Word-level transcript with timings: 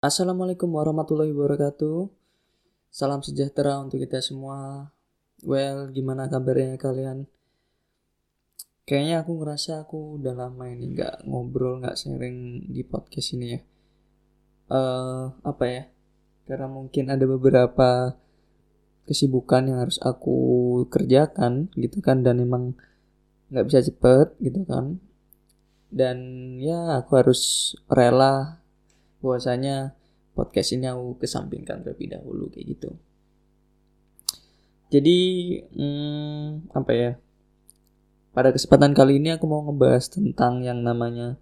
Assalamualaikum 0.00 0.72
warahmatullahi 0.72 1.28
wabarakatuh. 1.28 2.08
Salam 2.88 3.20
sejahtera 3.20 3.76
untuk 3.84 4.00
kita 4.00 4.24
semua. 4.24 4.88
Well, 5.44 5.92
gimana 5.92 6.24
kabarnya 6.24 6.80
kalian? 6.80 7.28
Kayaknya 8.88 9.20
aku 9.20 9.36
ngerasa 9.36 9.84
aku 9.84 10.16
udah 10.16 10.32
lama 10.32 10.72
ini 10.72 10.96
nggak 10.96 11.28
ngobrol, 11.28 11.84
nggak 11.84 12.00
sharing 12.00 12.64
di 12.72 12.80
podcast 12.80 13.36
ini 13.36 13.46
ya. 13.52 13.60
Uh, 14.72 15.36
apa 15.44 15.64
ya? 15.68 15.82
Karena 16.48 16.72
mungkin 16.72 17.12
ada 17.12 17.28
beberapa 17.28 18.16
kesibukan 19.04 19.68
yang 19.68 19.84
harus 19.84 20.00
aku 20.00 20.40
kerjakan 20.88 21.68
gitu 21.76 22.00
kan 22.00 22.24
dan 22.24 22.40
emang 22.40 22.72
nggak 23.52 23.68
bisa 23.68 23.84
cepet 23.84 24.32
gitu 24.40 24.64
kan 24.64 24.96
dan 25.92 26.16
ya 26.56 27.02
aku 27.02 27.18
harus 27.20 27.74
rela 27.90 28.59
bahwasanya 29.20 29.94
podcast 30.34 30.72
ini 30.72 30.88
aku 30.88 31.20
kesampingkan 31.20 31.84
terlebih 31.84 32.16
dahulu 32.16 32.48
kayak 32.48 32.76
gitu. 32.76 32.90
Jadi 34.90 35.18
hmm, 35.70 36.74
apa 36.74 36.92
ya? 36.92 37.10
Pada 38.30 38.54
kesempatan 38.54 38.94
kali 38.94 39.18
ini 39.18 39.34
aku 39.34 39.46
mau 39.46 39.62
ngebahas 39.66 40.06
tentang 40.10 40.62
yang 40.62 40.82
namanya 40.82 41.38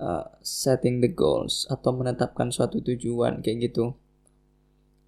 uh, 0.00 0.26
setting 0.40 1.00
the 1.04 1.12
goals 1.12 1.68
atau 1.68 1.92
menetapkan 1.92 2.48
suatu 2.48 2.80
tujuan 2.80 3.44
kayak 3.44 3.70
gitu. 3.70 3.96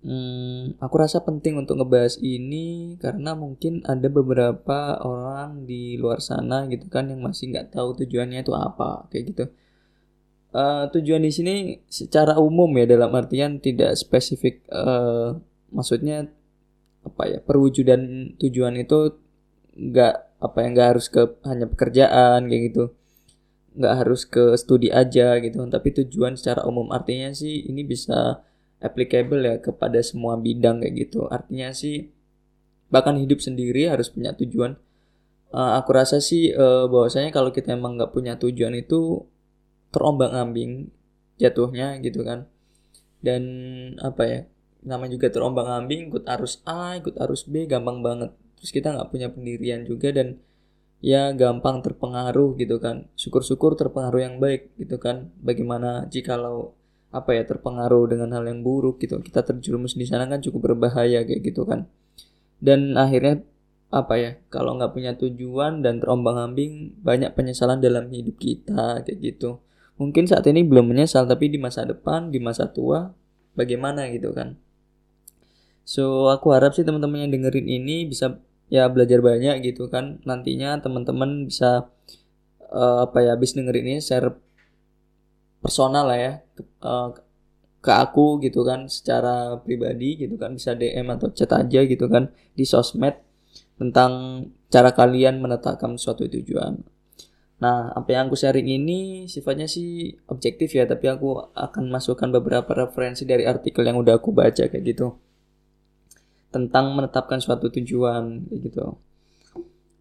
Hmm, 0.03 0.75
aku 0.83 0.95
rasa 0.99 1.23
penting 1.23 1.63
untuk 1.63 1.79
ngebahas 1.79 2.19
ini 2.19 2.99
karena 2.99 3.39
mungkin 3.39 3.87
ada 3.87 4.11
beberapa 4.11 4.99
orang 4.99 5.63
di 5.63 5.95
luar 5.95 6.19
sana 6.19 6.67
gitu 6.67 6.91
kan 6.91 7.07
yang 7.07 7.23
masih 7.23 7.55
nggak 7.55 7.71
tahu 7.71 7.95
tujuannya 8.03 8.43
itu 8.43 8.51
apa 8.51 9.07
kayak 9.15 9.25
gitu 9.31 9.45
uh, 10.53 10.89
tujuan 10.93 11.25
di 11.25 11.33
sini 11.33 11.55
secara 11.89 12.39
umum 12.39 12.69
ya 12.77 12.87
dalam 12.87 13.13
artian 13.13 13.59
tidak 13.59 13.97
spesifik 13.99 14.63
uh, 14.73 15.37
maksudnya 15.73 16.29
apa 17.03 17.23
ya 17.27 17.39
perwujudan 17.43 18.35
tujuan 18.39 18.79
itu 18.79 19.19
nggak 19.75 20.15
apa 20.43 20.59
yang 20.63 20.71
nggak 20.75 20.89
harus 20.97 21.07
ke 21.09 21.23
hanya 21.47 21.67
pekerjaan 21.67 22.47
kayak 22.47 22.63
gitu. 22.71 22.85
Nggak 23.73 23.95
harus 24.05 24.23
ke 24.29 24.55
studi 24.61 24.93
aja 24.93 25.39
gitu. 25.41 25.59
Tapi 25.67 25.89
tujuan 26.05 26.39
secara 26.39 26.63
umum 26.69 26.93
artinya 26.93 27.33
sih 27.33 27.67
ini 27.67 27.83
bisa 27.83 28.43
applicable 28.83 29.43
ya 29.47 29.57
kepada 29.63 29.99
semua 30.03 30.39
bidang 30.39 30.83
kayak 30.83 30.95
gitu. 31.09 31.27
Artinya 31.31 31.71
sih 31.75 32.11
bahkan 32.93 33.17
hidup 33.17 33.41
sendiri 33.41 33.89
harus 33.89 34.13
punya 34.13 34.37
tujuan. 34.37 34.77
Uh, 35.53 35.77
aku 35.77 35.93
rasa 35.93 36.17
sih 36.17 36.49
uh, 36.53 36.89
bahwasanya 36.89 37.29
kalau 37.29 37.53
kita 37.53 37.77
emang 37.77 38.01
nggak 38.01 38.13
punya 38.13 38.41
tujuan 38.41 38.73
itu 38.73 39.29
terombang-ambing 39.93 40.89
jatuhnya 41.37 42.01
gitu 42.01 42.25
kan. 42.25 42.49
Dan 43.23 43.43
apa 44.03 44.23
ya 44.27 44.41
namanya 44.83 45.15
juga 45.15 45.31
terombang-ambing 45.31 46.11
ikut 46.11 46.25
arus 46.27 46.59
A 46.67 46.99
ikut 46.99 47.15
arus 47.23 47.47
B 47.47 47.71
gampang 47.71 48.03
banget. 48.03 48.35
Terus 48.59 48.71
kita 48.75 48.91
nggak 48.97 49.09
punya 49.15 49.29
pendirian 49.31 49.87
juga 49.87 50.11
dan 50.11 50.43
ya 51.03 51.31
gampang 51.37 51.85
terpengaruh 51.85 52.59
gitu 52.59 52.83
kan. 52.83 53.07
Syukur-syukur 53.15 53.79
terpengaruh 53.79 54.21
yang 54.23 54.35
baik 54.43 54.75
gitu 54.81 54.99
kan. 54.99 55.31
Bagaimana 55.39 56.11
jikalau 56.11 56.75
apa 57.13 57.37
ya 57.37 57.45
terpengaruh 57.45 58.09
dengan 58.09 58.33
hal 58.35 58.49
yang 58.49 58.65
buruk 58.65 58.99
gitu. 59.05 59.21
Kita 59.21 59.45
terjerumus 59.45 59.95
di 59.95 60.09
sana 60.09 60.27
kan 60.27 60.41
cukup 60.43 60.73
berbahaya 60.73 61.23
kayak 61.23 61.43
gitu 61.47 61.63
kan. 61.69 61.87
Dan 62.63 62.95
akhirnya 62.99 63.43
apa 63.93 64.17
ya 64.17 64.31
kalau 64.49 64.81
nggak 64.81 64.97
punya 64.97 65.13
tujuan 65.21 65.85
dan 65.85 66.01
terombang-ambing 66.01 66.97
banyak 67.05 67.37
penyesalan 67.37 67.77
dalam 67.85 68.09
hidup 68.09 68.41
kita 68.41 69.05
kayak 69.05 69.21
gitu 69.21 69.61
mungkin 70.03 70.27
saat 70.27 70.43
ini 70.51 70.67
belum 70.67 70.91
menyesal 70.91 71.31
tapi 71.31 71.47
di 71.47 71.63
masa 71.63 71.87
depan 71.87 72.35
di 72.35 72.43
masa 72.43 72.67
tua 72.67 73.15
bagaimana 73.55 74.11
gitu 74.11 74.35
kan? 74.35 74.59
So 75.87 76.27
aku 76.35 76.51
harap 76.51 76.75
sih 76.75 76.83
teman-teman 76.83 77.27
yang 77.27 77.33
dengerin 77.35 77.67
ini 77.71 78.07
bisa 78.11 78.43
ya 78.67 78.91
belajar 78.91 79.23
banyak 79.23 79.63
gitu 79.63 79.87
kan. 79.87 80.19
Nantinya 80.27 80.83
teman-teman 80.83 81.47
bisa 81.47 81.87
uh, 82.75 82.99
apa 83.07 83.23
ya 83.23 83.39
habis 83.39 83.55
dengerin 83.55 83.87
ini 83.97 84.01
share 84.03 84.35
personal 85.63 86.11
lah 86.11 86.19
ya 86.19 86.33
uh, 86.83 87.15
ke 87.83 87.93
aku 87.95 88.43
gitu 88.43 88.67
kan 88.67 88.91
secara 88.91 89.59
pribadi 89.63 90.19
gitu 90.19 90.35
kan. 90.35 90.59
Bisa 90.59 90.75
DM 90.75 91.07
atau 91.15 91.31
chat 91.31 91.51
aja 91.55 91.81
gitu 91.87 92.11
kan 92.11 92.35
di 92.59 92.67
sosmed 92.67 93.15
tentang 93.79 94.47
cara 94.73 94.91
kalian 94.95 95.43
menetapkan 95.43 95.99
suatu 95.99 96.25
tujuan 96.31 96.92
Nah, 97.63 97.95
apa 97.95 98.11
yang 98.11 98.27
aku 98.27 98.35
sharing 98.35 98.67
ini 98.67 99.31
sifatnya 99.31 99.71
sih 99.71 100.19
objektif 100.27 100.75
ya, 100.75 100.83
tapi 100.83 101.07
aku 101.07 101.55
akan 101.55 101.95
masukkan 101.95 102.27
beberapa 102.35 102.67
referensi 102.75 103.23
dari 103.23 103.47
artikel 103.47 103.87
yang 103.87 104.03
udah 104.03 104.19
aku 104.19 104.35
baca 104.35 104.67
kayak 104.67 104.83
gitu. 104.83 105.15
Tentang 106.51 106.91
menetapkan 106.99 107.39
suatu 107.39 107.71
tujuan 107.71 108.51
kayak 108.51 108.61
gitu. 108.67 108.99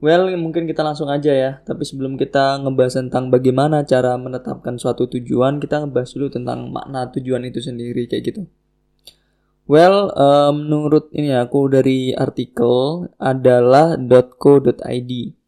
Well, 0.01 0.33
mungkin 0.41 0.65
kita 0.65 0.81
langsung 0.81 1.13
aja 1.13 1.29
ya. 1.29 1.51
Tapi 1.61 1.85
sebelum 1.85 2.17
kita 2.17 2.57
ngebahas 2.65 3.05
tentang 3.05 3.29
bagaimana 3.29 3.85
cara 3.85 4.17
menetapkan 4.17 4.81
suatu 4.81 5.05
tujuan, 5.05 5.61
kita 5.61 5.85
ngebahas 5.85 6.09
dulu 6.17 6.33
tentang 6.33 6.73
makna 6.73 7.13
tujuan 7.13 7.45
itu 7.45 7.61
sendiri 7.61 8.09
kayak 8.09 8.33
gitu. 8.33 8.41
Well, 9.69 10.09
um, 10.17 10.65
menurut 10.65 11.13
ini 11.13 11.37
aku 11.37 11.69
dari 11.69 12.17
artikel 12.17 13.05
adalah 13.21 13.93
.co.id 14.41 15.40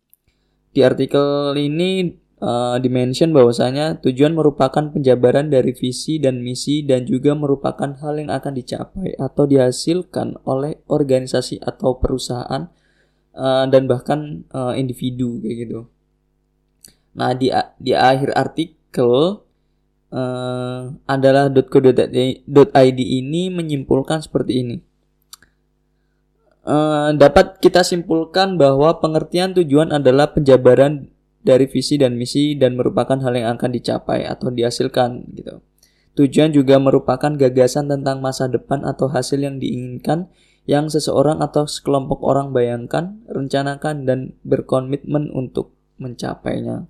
di 0.73 0.81
artikel 0.81 1.53
ini 1.53 2.17
uh, 2.43 2.75
dimention 2.81 3.31
bahwasanya 3.31 4.01
tujuan 4.03 4.35
merupakan 4.35 4.89
penjabaran 4.91 5.47
dari 5.47 5.71
visi 5.71 6.19
dan 6.19 6.43
misi 6.43 6.83
dan 6.83 7.07
juga 7.07 7.37
merupakan 7.37 7.93
hal 8.03 8.19
yang 8.19 8.33
akan 8.33 8.53
dicapai 8.57 9.15
atau 9.15 9.47
dihasilkan 9.47 10.41
oleh 10.43 10.83
organisasi 10.91 11.63
atau 11.63 12.01
perusahaan 12.01 12.67
uh, 13.37 13.65
dan 13.69 13.85
bahkan 13.87 14.43
uh, 14.51 14.73
individu 14.75 15.39
kayak 15.39 15.57
gitu. 15.69 15.79
Nah 17.13 17.37
di 17.37 17.53
di 17.77 17.93
akhir 17.93 18.33
artikel 18.33 19.45
uh, 20.09 20.81
adalah 21.05 21.53
.co.id 21.53 22.99
ini 22.99 23.43
menyimpulkan 23.53 24.19
seperti 24.25 24.53
ini. 24.65 24.77
Uh, 26.63 27.11
dapat 27.19 27.59
kita 27.59 27.83
simpulkan 27.83 28.55
bahwa 28.55 28.95
pengertian 29.03 29.51
tujuan 29.51 29.91
adalah 29.91 30.31
penjabaran 30.31 31.11
dari 31.43 31.67
visi 31.67 31.99
dan 31.99 32.15
misi 32.15 32.55
dan 32.55 32.79
merupakan 32.79 33.19
hal 33.19 33.35
yang 33.35 33.59
akan 33.59 33.67
dicapai 33.75 34.23
atau 34.23 34.47
dihasilkan 34.47 35.27
gitu. 35.35 35.59
Tujuan 36.15 36.55
juga 36.55 36.79
merupakan 36.79 37.35
gagasan 37.35 37.91
tentang 37.91 38.23
masa 38.23 38.47
depan 38.47 38.87
atau 38.87 39.11
hasil 39.11 39.43
yang 39.43 39.59
diinginkan 39.59 40.31
yang 40.63 40.87
seseorang 40.87 41.43
atau 41.43 41.67
sekelompok 41.67 42.23
orang 42.23 42.55
bayangkan, 42.55 43.19
rencanakan 43.27 44.07
dan 44.07 44.19
berkomitmen 44.47 45.35
untuk 45.35 45.75
mencapainya. 45.99 46.87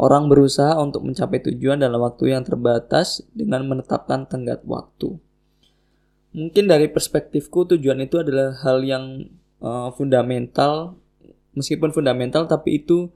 Orang 0.00 0.32
berusaha 0.32 0.80
untuk 0.80 1.04
mencapai 1.04 1.44
tujuan 1.44 1.84
dalam 1.84 2.00
waktu 2.00 2.32
yang 2.32 2.40
terbatas 2.40 3.20
dengan 3.36 3.68
menetapkan 3.68 4.24
tenggat 4.24 4.64
waktu 4.64 5.20
mungkin 6.38 6.70
dari 6.70 6.86
perspektifku 6.86 7.66
tujuan 7.74 7.98
itu 8.06 8.22
adalah 8.22 8.54
hal 8.62 8.86
yang 8.86 9.26
uh, 9.58 9.90
fundamental 9.90 10.94
meskipun 11.58 11.90
fundamental 11.90 12.46
tapi 12.46 12.78
itu 12.78 13.10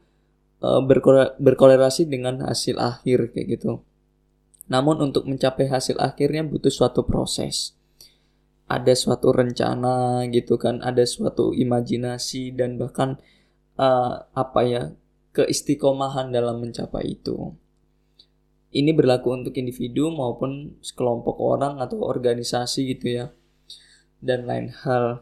uh, 0.58 0.82
berkolerasi 1.38 2.10
dengan 2.10 2.42
hasil 2.42 2.82
akhir 2.82 3.30
kayak 3.30 3.58
gitu. 3.58 3.86
Namun 4.66 4.98
untuk 4.98 5.30
mencapai 5.30 5.70
hasil 5.70 5.98
akhirnya 6.02 6.42
butuh 6.42 6.70
suatu 6.70 7.06
proses. 7.06 7.78
Ada 8.66 8.96
suatu 8.96 9.30
rencana 9.30 10.24
gitu 10.32 10.56
kan, 10.56 10.80
ada 10.80 11.04
suatu 11.04 11.52
imajinasi 11.52 12.56
dan 12.56 12.80
bahkan 12.80 13.20
uh, 13.76 14.26
apa 14.32 14.60
ya 14.64 14.82
keistiqomahan 15.36 16.32
dalam 16.32 16.62
mencapai 16.62 17.20
itu. 17.20 17.52
Ini 18.72 18.96
berlaku 18.96 19.36
untuk 19.36 19.54
individu 19.60 20.08
maupun 20.08 20.80
sekelompok 20.80 21.36
orang 21.36 21.78
atau 21.78 22.00
organisasi 22.00 22.96
gitu 22.96 23.06
ya. 23.20 23.26
Dan 24.18 24.48
lain 24.48 24.72
hal. 24.72 25.20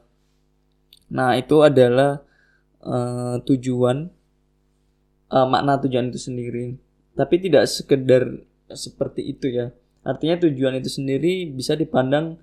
Nah, 1.10 1.34
itu 1.34 1.66
adalah 1.66 2.22
uh, 2.86 3.42
tujuan 3.42 4.06
uh, 5.34 5.46
makna 5.50 5.82
tujuan 5.82 6.14
itu 6.14 6.20
sendiri. 6.30 6.78
Tapi 7.18 7.42
tidak 7.42 7.66
sekedar 7.66 8.46
seperti 8.74 9.34
itu 9.34 9.50
ya. 9.50 9.74
artinya 10.00 10.48
tujuan 10.48 10.80
itu 10.80 10.88
sendiri 10.88 11.44
bisa 11.52 11.76
dipandang 11.76 12.40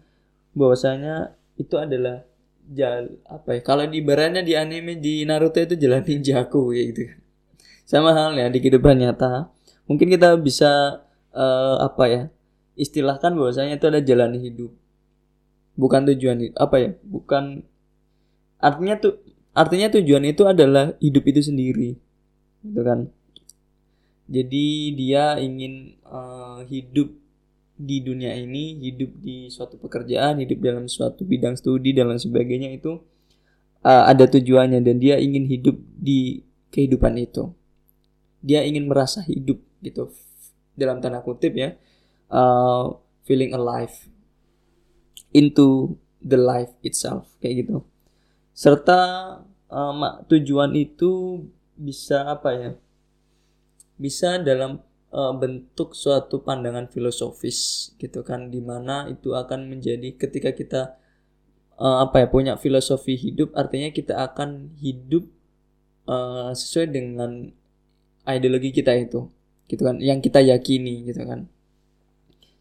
bahwasanya 0.53 1.33
itu 1.57 1.73
adalah 1.73 2.21
jal 2.67 3.09
apa 3.25 3.57
ya 3.57 3.61
kalau 3.65 3.87
di 3.89 4.03
baratnya 4.03 4.45
di 4.45 4.53
anime 4.53 4.99
di 4.99 5.23
Naruto 5.23 5.57
itu 5.57 5.73
jalan 5.73 6.03
ninjaku 6.03 6.75
kayak 6.75 6.85
gitu 6.93 7.03
sama 7.87 8.11
halnya 8.13 8.51
di 8.51 8.59
kehidupan 8.59 8.99
nyata 8.99 9.49
mungkin 9.87 10.07
kita 10.11 10.35
bisa 10.37 11.01
uh, 11.33 11.75
apa 11.81 12.03
ya 12.07 12.21
istilahkan 12.77 13.33
bahwasanya 13.33 13.79
itu 13.79 13.87
ada 13.89 14.01
jalan 14.03 14.37
hidup. 14.37 14.71
Bukan 15.77 16.09
tujuan 16.13 16.53
apa 16.57 16.75
ya 16.77 16.91
bukan 17.05 17.65
artinya 18.57 18.97
tuh 18.97 19.21
artinya 19.53 19.89
tujuan 19.97 20.25
itu 20.29 20.45
adalah 20.45 20.93
hidup 21.01 21.23
itu 21.25 21.41
sendiri 21.41 21.97
gitu 22.61 22.81
kan. 22.85 23.09
Jadi 24.27 24.91
dia 24.93 25.39
ingin 25.39 25.95
uh, 26.03 26.61
hidup 26.67 27.15
di 27.77 28.01
dunia 28.01 28.33
ini 28.33 28.81
hidup 28.81 29.21
di 29.21 29.47
suatu 29.53 29.77
pekerjaan 29.77 30.41
hidup 30.41 30.59
dalam 30.65 30.89
suatu 30.89 31.23
bidang 31.23 31.53
studi 31.53 31.93
dan 31.93 32.09
sebagainya 32.17 32.73
itu 32.73 32.97
uh, 33.85 34.03
ada 34.09 34.25
tujuannya 34.25 34.81
dan 34.81 34.97
dia 34.97 35.21
ingin 35.21 35.45
hidup 35.45 35.77
di 35.95 36.41
kehidupan 36.73 37.15
itu. 37.21 37.53
Dia 38.41 38.65
ingin 38.65 38.89
merasa 38.89 39.21
hidup 39.23 39.61
gitu. 39.83 40.11
Dalam 40.77 41.01
tanda 41.01 41.25
kutip 41.25 41.57
ya 41.57 41.73
uh, 42.31 42.95
feeling 43.25 43.51
alive 43.55 43.93
into 45.33 45.97
the 46.23 46.39
life 46.39 46.73
itself 46.83 47.27
kayak 47.43 47.67
gitu. 47.67 47.83
Serta 48.53 48.99
uh, 49.69 49.93
tujuan 50.27 50.73
itu 50.73 51.43
bisa 51.77 52.25
apa 52.27 52.49
ya? 52.55 52.71
Bisa 53.97 54.37
dalam 54.41 54.81
uh, 55.13 55.33
bentuk 55.35 55.93
suatu 55.93 56.41
pandangan 56.43 56.89
filosofis 56.89 57.91
gitu 57.97 58.21
kan 58.21 58.49
di 58.53 58.61
mana 58.61 59.07
itu 59.09 59.33
akan 59.33 59.69
menjadi 59.71 60.15
ketika 60.15 60.51
kita 60.53 60.81
uh, 61.79 62.05
apa 62.05 62.25
ya 62.25 62.27
punya 62.27 62.53
filosofi 62.59 63.15
hidup 63.15 63.53
artinya 63.57 63.89
kita 63.93 64.17
akan 64.17 64.73
hidup 64.77 65.25
uh, 66.09 66.51
sesuai 66.51 66.87
dengan 66.91 67.49
ideologi 68.27 68.73
kita 68.75 68.93
itu 68.97 69.29
gitu 69.67 69.83
kan 69.83 69.99
yang 69.99 70.23
kita 70.23 70.39
yakini 70.39 71.07
gitu 71.07 71.23
kan. 71.27 71.51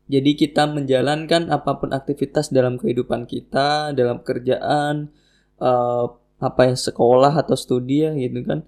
Jadi 0.07 0.39
kita 0.39 0.71
menjalankan 0.71 1.51
apa 1.51 1.83
pun 1.83 1.91
aktivitas 1.91 2.55
dalam 2.55 2.79
kehidupan 2.79 3.27
kita 3.27 3.91
dalam 3.91 4.23
kerjaan 4.23 5.11
uh, 5.59 6.07
apa 6.39 6.71
ya 6.71 6.77
sekolah 6.79 7.35
atau 7.35 7.59
studi 7.59 8.07
ya 8.07 8.15
gitu 8.15 8.43
kan. 8.47 8.61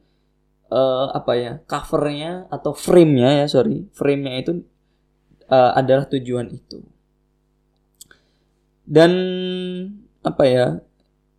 Uh, 0.69 1.09
apa 1.17 1.33
ya 1.33 1.53
covernya 1.65 2.45
atau 2.53 2.77
frame-nya 2.77 3.41
ya 3.41 3.47
sorry 3.49 3.89
frame-nya 3.97 4.35
itu 4.45 4.53
uh, 5.51 5.73
adalah 5.79 6.05
tujuan 6.11 6.51
itu. 6.51 6.83
Dan 8.89 9.13
apa 10.27 10.45
ya 10.45 10.67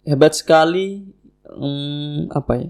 hebat 0.07 0.33
sekali 0.33 1.05
um, 1.45 2.31
apa 2.31 2.53
ya 2.55 2.69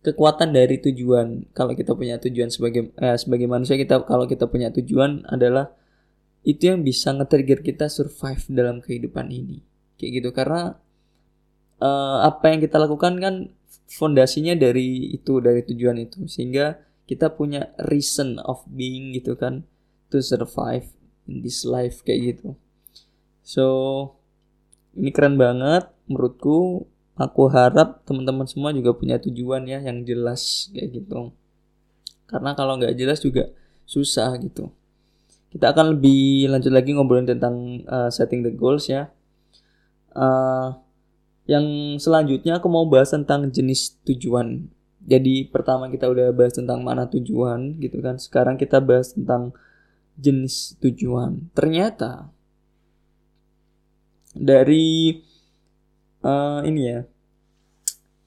kekuatan 0.00 0.56
dari 0.56 0.80
tujuan. 0.80 1.52
Kalau 1.52 1.76
kita 1.76 1.92
punya 1.92 2.16
tujuan 2.16 2.48
sebagai 2.48 2.92
eh, 2.96 3.16
sebagai 3.20 3.46
manusia 3.46 3.76
kita 3.76 4.04
kalau 4.08 4.24
kita 4.24 4.48
punya 4.48 4.72
tujuan 4.72 5.28
adalah 5.28 5.72
itu 6.40 6.72
yang 6.72 6.80
bisa 6.80 7.12
nge-trigger 7.12 7.60
kita 7.60 7.92
survive 7.92 8.40
dalam 8.48 8.80
kehidupan 8.80 9.28
ini. 9.28 9.60
Kayak 10.00 10.10
gitu. 10.20 10.28
Karena 10.32 10.72
uh, 11.84 12.18
apa 12.24 12.44
yang 12.48 12.64
kita 12.64 12.80
lakukan 12.80 13.20
kan 13.20 13.34
fondasinya 13.92 14.56
dari 14.56 15.12
itu 15.12 15.44
dari 15.44 15.60
tujuan 15.68 16.00
itu. 16.00 16.24
Sehingga 16.24 16.80
kita 17.04 17.36
punya 17.36 17.76
reason 17.90 18.40
of 18.40 18.64
being 18.70 19.12
gitu 19.12 19.36
kan 19.36 19.68
to 20.08 20.24
survive 20.24 20.88
in 21.28 21.44
this 21.44 21.68
life 21.68 22.00
kayak 22.00 22.36
gitu. 22.36 22.56
So 23.44 23.66
ini 24.96 25.12
keren 25.12 25.36
banget 25.36 25.92
menurutku 26.08 26.88
aku 27.20 27.52
harap 27.52 28.00
teman-teman 28.08 28.48
semua 28.48 28.72
juga 28.72 28.96
punya 28.96 29.20
tujuan 29.20 29.68
ya 29.68 29.84
yang 29.84 30.00
jelas 30.08 30.72
kayak 30.72 31.04
gitu 31.04 31.36
karena 32.24 32.56
kalau 32.56 32.80
nggak 32.80 32.96
jelas 32.96 33.20
juga 33.20 33.52
susah 33.84 34.32
gitu 34.40 34.72
kita 35.52 35.76
akan 35.76 35.98
lebih 35.98 36.48
lanjut 36.48 36.72
lagi 36.72 36.96
ngobrolin 36.96 37.28
tentang 37.28 37.84
uh, 37.84 38.08
setting 38.08 38.40
the 38.40 38.52
goals 38.54 38.88
ya 38.88 39.12
uh, 40.16 40.80
yang 41.50 41.98
selanjutnya 41.98 42.62
aku 42.62 42.70
mau 42.70 42.86
bahas 42.86 43.10
tentang 43.10 43.50
jenis 43.50 43.98
tujuan. 44.06 44.70
Jadi 45.02 45.50
pertama 45.50 45.90
kita 45.90 46.06
udah 46.06 46.30
bahas 46.30 46.54
tentang 46.54 46.86
mana 46.86 47.10
tujuan 47.10 47.74
gitu 47.82 47.98
kan. 47.98 48.22
Sekarang 48.22 48.54
kita 48.54 48.78
bahas 48.78 49.10
tentang 49.10 49.50
jenis 50.14 50.78
tujuan. 50.78 51.50
Ternyata 51.50 52.30
dari 54.30 55.18
uh, 56.24 56.60
ini 56.64 56.80
ya 56.86 57.00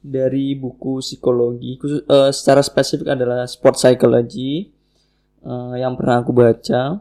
dari 0.04 0.52
buku 0.52 1.00
psikologi 1.00 1.80
khusus 1.80 2.04
uh, 2.12 2.28
secara 2.30 2.60
spesifik 2.60 3.16
adalah 3.16 3.48
sport 3.48 3.80
psychology 3.80 4.68
uh, 5.48 5.80
yang 5.80 5.96
pernah 5.96 6.20
aku 6.20 6.36
baca. 6.36 7.00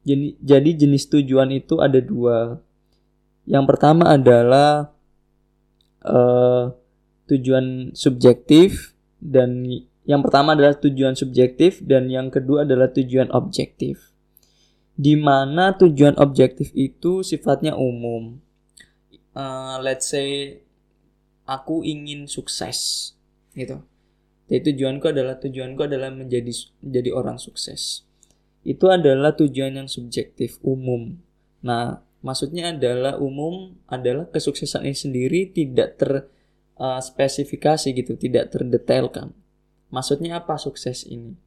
Jadi, 0.00 0.38
jadi 0.40 0.70
jenis 0.86 1.10
tujuan 1.10 1.50
itu 1.52 1.82
ada 1.82 1.98
dua. 2.00 2.62
Yang 3.44 3.64
pertama 3.66 4.14
adalah 4.14 4.94
uh, 6.06 6.72
tujuan 7.28 7.92
subjektif 7.92 8.94
dan 9.18 9.66
yang 10.08 10.24
pertama 10.24 10.56
adalah 10.56 10.78
tujuan 10.78 11.18
subjektif 11.18 11.82
dan 11.84 12.08
yang 12.08 12.32
kedua 12.32 12.64
adalah 12.64 12.88
tujuan 12.94 13.28
objektif. 13.34 14.14
Di 14.96 15.18
mana 15.18 15.76
tujuan 15.76 16.16
objektif 16.16 16.72
itu 16.72 17.26
sifatnya 17.26 17.76
umum. 17.76 18.40
Uh, 19.30 19.78
let's 19.80 20.10
say 20.10 20.58
aku 21.46 21.82
ingin 21.86 22.30
sukses 22.30 23.12
gitu. 23.54 23.82
Jadi 24.50 24.74
tujuanku 24.74 25.10
adalah 25.10 25.38
tujuanku 25.38 25.86
adalah 25.86 26.10
menjadi 26.10 26.50
menjadi 26.82 27.10
orang 27.14 27.38
sukses. 27.38 28.02
Itu 28.66 28.90
adalah 28.90 29.34
tujuan 29.38 29.78
yang 29.78 29.86
subjektif 29.86 30.58
umum. 30.66 31.22
Nah, 31.62 32.02
maksudnya 32.20 32.74
adalah 32.74 33.16
umum 33.22 33.78
adalah 33.86 34.26
kesuksesan 34.28 34.84
ini 34.84 34.96
sendiri 34.98 35.40
tidak 35.54 35.96
terspesifikasi 36.02 37.88
uh, 37.90 37.94
gitu, 37.94 38.12
tidak 38.18 38.50
terdetailkan. 38.50 39.30
Maksudnya 39.94 40.42
apa 40.42 40.58
sukses 40.58 41.06
ini? 41.06 41.38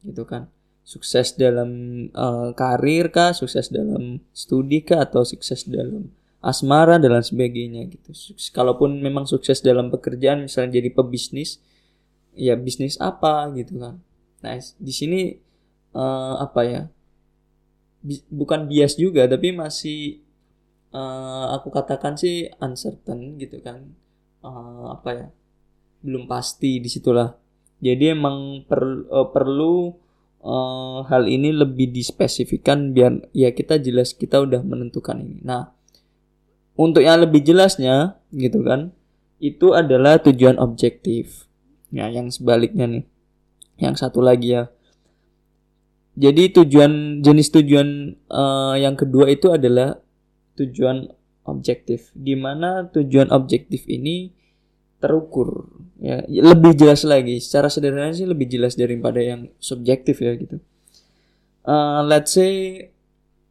Gitu 0.00 0.24
kan. 0.24 0.48
Sukses 0.86 1.34
dalam 1.36 1.68
uh, 2.14 2.56
karir 2.56 3.12
kah, 3.12 3.36
sukses 3.36 3.68
dalam 3.68 4.22
studi 4.32 4.80
kah 4.80 5.04
atau 5.04 5.26
sukses 5.26 5.66
dalam 5.66 6.08
asmara 6.46 7.02
dan 7.02 7.18
lain 7.18 7.26
sebagainya 7.26 7.90
gitu. 7.90 8.14
Kalaupun 8.54 9.02
memang 9.02 9.26
sukses 9.26 9.58
dalam 9.58 9.90
pekerjaan 9.90 10.46
misalnya 10.46 10.78
jadi 10.78 10.94
pebisnis, 10.94 11.58
ya 12.38 12.54
bisnis 12.54 12.94
apa 13.02 13.50
gitu 13.58 13.82
kan. 13.82 13.98
Nah, 14.46 14.54
di 14.78 14.92
sini 14.94 15.34
uh, 15.98 16.38
apa 16.38 16.62
ya? 16.62 16.82
bukan 18.30 18.70
bias 18.70 18.94
juga 18.94 19.26
tapi 19.26 19.50
masih 19.50 20.22
uh, 20.94 21.56
aku 21.58 21.74
katakan 21.74 22.14
sih 22.14 22.46
uncertain 22.62 23.40
gitu 23.40 23.58
kan 23.60 23.82
uh, 24.46 24.94
apa 24.94 25.10
ya 25.10 25.26
belum 26.06 26.30
pasti 26.30 26.78
di 26.78 26.86
situlah 26.86 27.34
jadi 27.82 28.14
emang 28.14 28.62
per, 28.64 28.82
uh, 29.10 29.28
perlu 29.34 29.90
uh, 30.44 31.02
hal 31.10 31.26
ini 31.26 31.50
lebih 31.50 31.90
dispesifikkan 31.90 32.94
biar 32.94 33.26
ya 33.34 33.50
kita 33.50 33.82
jelas 33.82 34.14
kita 34.14 34.38
udah 34.38 34.62
menentukan 34.62 35.18
ini 35.18 35.42
nah 35.42 35.74
untuk 36.76 37.02
yang 37.02 37.20
lebih 37.20 37.42
jelasnya 37.42 38.20
gitu 38.32 38.62
kan 38.62 38.92
itu 39.40 39.76
adalah 39.76 40.20
tujuan 40.20 40.56
objektif 40.56 41.48
ya 41.92 42.08
yang 42.08 42.32
sebaliknya 42.32 42.88
nih 42.88 43.04
yang 43.76 43.96
satu 43.96 44.24
lagi 44.24 44.56
ya 44.56 44.72
jadi 46.16 46.48
tujuan 46.48 47.20
jenis 47.20 47.52
tujuan 47.52 48.16
uh, 48.32 48.72
yang 48.80 48.96
kedua 48.96 49.28
itu 49.28 49.52
adalah 49.52 50.00
tujuan 50.56 51.12
objektif, 51.44 52.10
di 52.16 52.32
mana 52.32 52.88
tujuan 52.88 53.28
objektif 53.30 53.84
ini 53.84 54.32
terukur. 54.96 55.68
Ya, 56.00 56.24
lebih 56.28 56.72
jelas 56.72 57.04
lagi. 57.04 57.36
Secara 57.36 57.68
sederhana 57.68 58.16
sih 58.16 58.24
lebih 58.24 58.48
jelas 58.48 58.80
daripada 58.80 59.20
yang 59.20 59.52
subjektif 59.60 60.24
ya 60.24 60.32
gitu. 60.40 60.56
Uh, 61.68 62.00
let's 62.08 62.32
say 62.32 62.88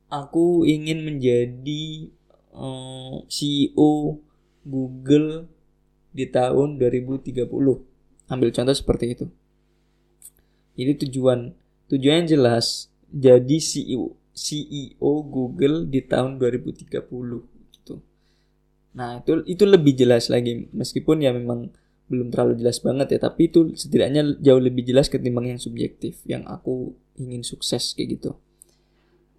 aku 0.09 0.65
ingin 0.65 1.05
menjadi 1.05 2.09
eh, 2.55 3.15
CEO 3.27 4.19
Google 4.65 5.51
di 6.15 6.25
tahun 6.31 6.79
2030. 6.79 7.35
Ambil 8.31 8.49
contoh 8.55 8.75
seperti 8.75 9.05
itu. 9.13 9.25
Ini 10.75 10.97
tujuan 10.99 11.53
Tujuannya 11.85 12.25
jelas, 12.25 12.89
jadi 13.13 13.61
CEO 13.61 14.17
CEO 14.33 15.11
Google 15.21 15.85
di 15.85 16.01
tahun 16.01 16.41
2030 16.41 16.89
gitu. 17.77 18.01
Nah, 18.97 19.21
itu 19.21 19.45
itu 19.45 19.63
lebih 19.69 19.93
jelas 19.93 20.33
lagi 20.33 20.65
meskipun 20.73 21.21
ya 21.21 21.29
memang 21.29 21.69
belum 22.09 22.33
terlalu 22.33 22.57
jelas 22.57 22.81
banget 22.81 23.17
ya, 23.17 23.29
tapi 23.29 23.53
itu 23.53 23.77
setidaknya 23.77 24.41
jauh 24.41 24.61
lebih 24.61 24.81
jelas 24.81 25.13
ketimbang 25.13 25.53
yang 25.53 25.61
subjektif 25.61 26.25
yang 26.25 26.41
aku 26.49 26.97
ingin 27.21 27.45
sukses 27.45 27.93
kayak 27.93 28.19
gitu. 28.21 28.33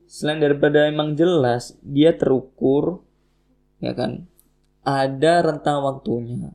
selain 0.06 0.38
daripada 0.38 0.87
emang 0.87 1.18
jelas 1.18 1.75
dia 1.82 2.14
terukur 2.14 3.02
ya 3.80 3.92
kan? 3.92 4.25
Ada 4.87 5.42
rentang 5.42 5.83
waktunya. 5.83 6.54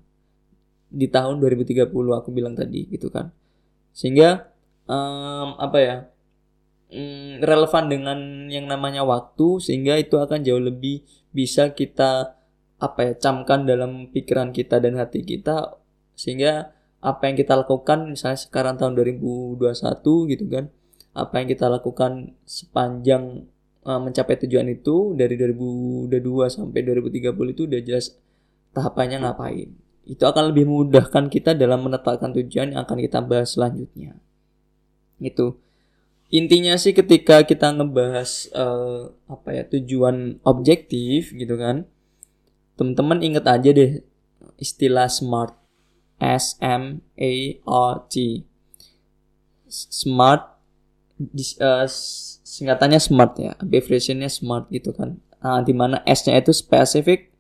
Di 0.92 1.08
tahun 1.08 1.40
2030 1.40 1.88
aku 1.92 2.30
bilang 2.32 2.56
tadi 2.56 2.88
gitu 2.88 3.12
kan. 3.12 3.32
Sehingga 3.92 4.52
um, 4.88 5.56
apa 5.60 5.78
ya 5.80 5.98
um, 6.92 7.40
relevan 7.44 7.86
dengan 7.92 8.20
yang 8.48 8.68
namanya 8.68 9.04
waktu 9.04 9.60
sehingga 9.64 10.00
itu 10.00 10.20
akan 10.20 10.44
jauh 10.44 10.60
lebih 10.60 11.04
bisa 11.32 11.72
kita 11.72 12.36
apa 12.82 13.00
ya 13.08 13.14
camkan 13.16 13.64
dalam 13.64 14.10
pikiran 14.12 14.52
kita 14.52 14.80
dan 14.80 15.00
hati 15.00 15.24
kita. 15.24 15.80
Sehingga 16.16 16.76
apa 17.02 17.22
yang 17.28 17.36
kita 17.36 17.58
lakukan 17.58 18.14
misalnya 18.14 18.40
sekarang 18.40 18.78
tahun 18.78 18.94
2021 19.00 20.32
gitu 20.32 20.46
kan. 20.48 20.66
Apa 21.12 21.44
yang 21.44 21.48
kita 21.52 21.68
lakukan 21.68 22.40
sepanjang 22.48 23.51
uh, 23.86 24.00
mencapai 24.02 24.38
tujuan 24.46 24.68
itu 24.70 25.14
dari 25.18 25.38
2022 25.38 26.12
sampai 26.50 26.80
2030 26.86 27.54
itu 27.54 27.62
udah 27.66 27.82
jelas 27.82 28.16
tahapannya 28.74 29.26
ngapain. 29.26 29.70
Itu 30.06 30.26
akan 30.26 30.54
lebih 30.54 30.66
memudahkan 30.66 31.30
kita 31.30 31.54
dalam 31.54 31.86
menetapkan 31.86 32.34
tujuan 32.34 32.74
yang 32.74 32.82
akan 32.84 32.98
kita 33.02 33.22
bahas 33.22 33.54
selanjutnya. 33.54 34.18
Itu 35.22 35.62
intinya 36.32 36.80
sih 36.80 36.96
ketika 36.96 37.44
kita 37.44 37.76
ngebahas 37.76 38.50
uh, 38.56 39.12
apa 39.28 39.50
ya 39.52 39.64
tujuan 39.68 40.42
objektif 40.42 41.34
gitu 41.34 41.56
kan. 41.60 41.86
Teman-teman 42.80 43.22
inget 43.22 43.46
aja 43.46 43.70
deh 43.70 44.02
istilah 44.58 45.10
SMART. 45.10 45.62
S 46.22 46.54
M 46.62 47.02
A 47.18 47.34
R 47.66 47.94
T. 48.06 48.46
Smart 49.66 50.62
uh, 51.58 51.90
singkatannya 52.52 53.00
smart 53.00 53.40
ya 53.40 53.56
abbreviationnya 53.56 54.28
smart 54.28 54.68
gitu 54.68 54.92
kan. 54.92 55.24
Nah, 55.40 55.64
di 55.64 55.72
mana 55.72 56.04
S-nya 56.04 56.36
itu 56.36 56.52
specific 56.52 57.32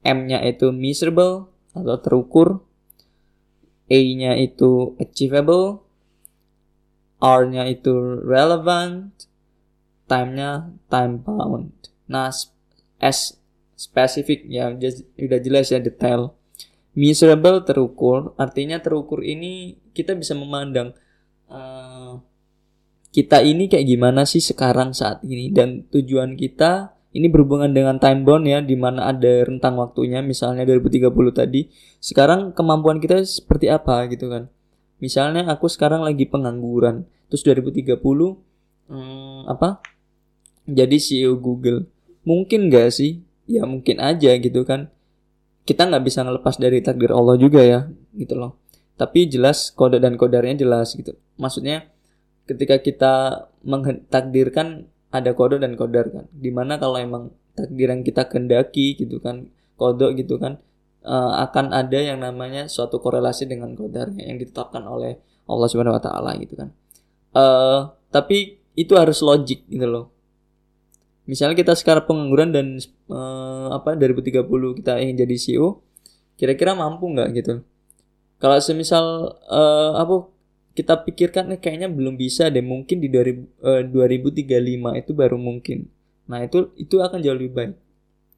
M-nya 0.00 0.40
itu 0.48 0.72
miserable 0.72 1.52
atau 1.76 1.96
terukur 2.00 2.64
A-nya 3.92 4.40
itu 4.40 4.96
achievable 4.96 5.84
R-nya 7.20 7.68
itu 7.68 8.20
relevant 8.24 9.12
time-nya 10.08 10.72
time 10.92 11.20
bound. 11.24 11.72
Nah 12.08 12.28
S 13.00 13.18
specific 13.76 14.44
ya 14.48 14.72
udah 14.72 15.40
jelas 15.40 15.72
ya 15.72 15.80
detail. 15.80 16.36
Miserable 16.92 17.64
terukur 17.64 18.36
artinya 18.36 18.76
terukur 18.80 19.24
ini 19.24 19.80
kita 19.96 20.12
bisa 20.12 20.36
memandang 20.36 20.92
kita 23.14 23.46
ini 23.46 23.70
kayak 23.70 23.86
gimana 23.86 24.26
sih 24.26 24.42
sekarang 24.42 24.90
saat 24.90 25.22
ini? 25.22 25.54
Dan 25.54 25.86
tujuan 25.86 26.34
kita 26.34 26.98
ini 27.14 27.30
berhubungan 27.30 27.70
dengan 27.70 28.02
time 28.02 28.26
bound 28.26 28.42
ya 28.42 28.58
di 28.58 28.74
mana 28.74 29.06
ada 29.06 29.46
rentang 29.46 29.78
waktunya 29.78 30.18
misalnya 30.18 30.66
2030 30.66 31.14
tadi. 31.30 31.70
Sekarang 32.02 32.50
kemampuan 32.50 32.98
kita 32.98 33.22
seperti 33.22 33.70
apa 33.70 34.02
gitu 34.10 34.26
kan? 34.26 34.50
Misalnya 34.98 35.46
aku 35.46 35.70
sekarang 35.70 36.02
lagi 36.02 36.26
pengangguran 36.26 37.06
terus 37.30 37.46
2030 37.46 38.02
hmm, 38.02 39.46
apa? 39.46 39.78
Jadi 40.66 40.98
CEO 40.98 41.38
Google. 41.38 41.86
Mungkin 42.26 42.66
gak 42.66 42.98
sih? 42.98 43.22
Ya 43.46 43.62
mungkin 43.62 44.02
aja 44.02 44.34
gitu 44.34 44.66
kan. 44.66 44.90
Kita 45.64 45.86
nggak 45.86 46.02
bisa 46.04 46.26
ngelepas 46.26 46.58
dari 46.60 46.82
takdir 46.82 47.14
Allah 47.14 47.38
juga 47.38 47.62
ya 47.62 47.86
gitu 48.18 48.34
loh. 48.34 48.58
Tapi 48.98 49.30
jelas 49.30 49.70
kode 49.70 50.02
dan 50.02 50.18
kodarnya 50.18 50.66
jelas 50.66 50.98
gitu. 50.98 51.14
Maksudnya 51.38 51.93
ketika 52.44 52.80
kita 52.80 53.14
mengtakdirkan 53.64 54.88
ada 55.14 55.30
kodok 55.32 55.62
dan 55.62 55.78
kodar 55.78 56.10
kan. 56.10 56.26
Di 56.34 56.50
mana 56.50 56.76
kalau 56.76 56.98
emang 56.98 57.30
takdir 57.54 57.88
yang 57.90 58.02
kita 58.02 58.26
kendaki 58.26 58.98
gitu 58.98 59.22
kan 59.22 59.46
kodok 59.78 60.18
gitu 60.18 60.38
kan 60.42 60.58
uh, 61.06 61.38
akan 61.46 61.70
ada 61.70 61.98
yang 62.02 62.18
namanya 62.18 62.66
suatu 62.66 62.98
korelasi 62.98 63.46
dengan 63.46 63.78
kodarnya 63.78 64.26
yang 64.26 64.42
ditetapkan 64.42 64.82
oleh 64.82 65.22
Allah 65.46 65.68
Subhanahu 65.70 65.96
Wa 65.96 66.02
Taala 66.02 66.34
gitu 66.40 66.58
kan. 66.58 66.74
Uh, 67.34 67.94
tapi 68.10 68.58
itu 68.74 68.98
harus 68.98 69.22
logik 69.22 69.66
gitu 69.70 69.86
loh. 69.86 70.10
Misalnya 71.24 71.56
kita 71.56 71.72
sekarang 71.72 72.04
pengangguran 72.04 72.52
dan 72.52 72.66
uh, 73.08 73.72
apa 73.72 73.96
2030 73.96 74.44
kita 74.82 75.00
ingin 75.00 75.16
jadi 75.24 75.36
CEO 75.40 75.80
kira-kira 76.34 76.74
mampu 76.74 77.08
nggak 77.08 77.28
gitu? 77.38 77.54
Kalau 78.42 78.58
semisal 78.60 79.38
uh, 79.48 79.92
apa 79.96 80.33
kita 80.74 81.06
pikirkan 81.06 81.54
eh, 81.54 81.58
kayaknya 81.62 81.86
belum 81.86 82.18
bisa 82.18 82.50
deh 82.50 82.62
mungkin 82.62 82.98
di 82.98 83.08
2000, 83.08 83.46
eh, 83.62 83.82
2035 83.86 84.98
itu 84.98 85.10
baru 85.14 85.38
mungkin. 85.38 85.86
Nah 86.26 86.42
itu 86.42 86.74
itu 86.74 86.98
akan 86.98 87.22
jauh 87.22 87.38
lebih 87.38 87.54
baik. 87.54 87.72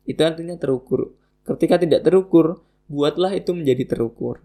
Itu 0.05 0.21
artinya 0.23 0.55
terukur. 0.61 1.17
Ketika 1.49 1.81
tidak 1.81 2.05
terukur 2.05 2.61
buatlah 2.87 3.33
itu 3.35 3.57
menjadi 3.57 3.97
terukur. 3.97 4.45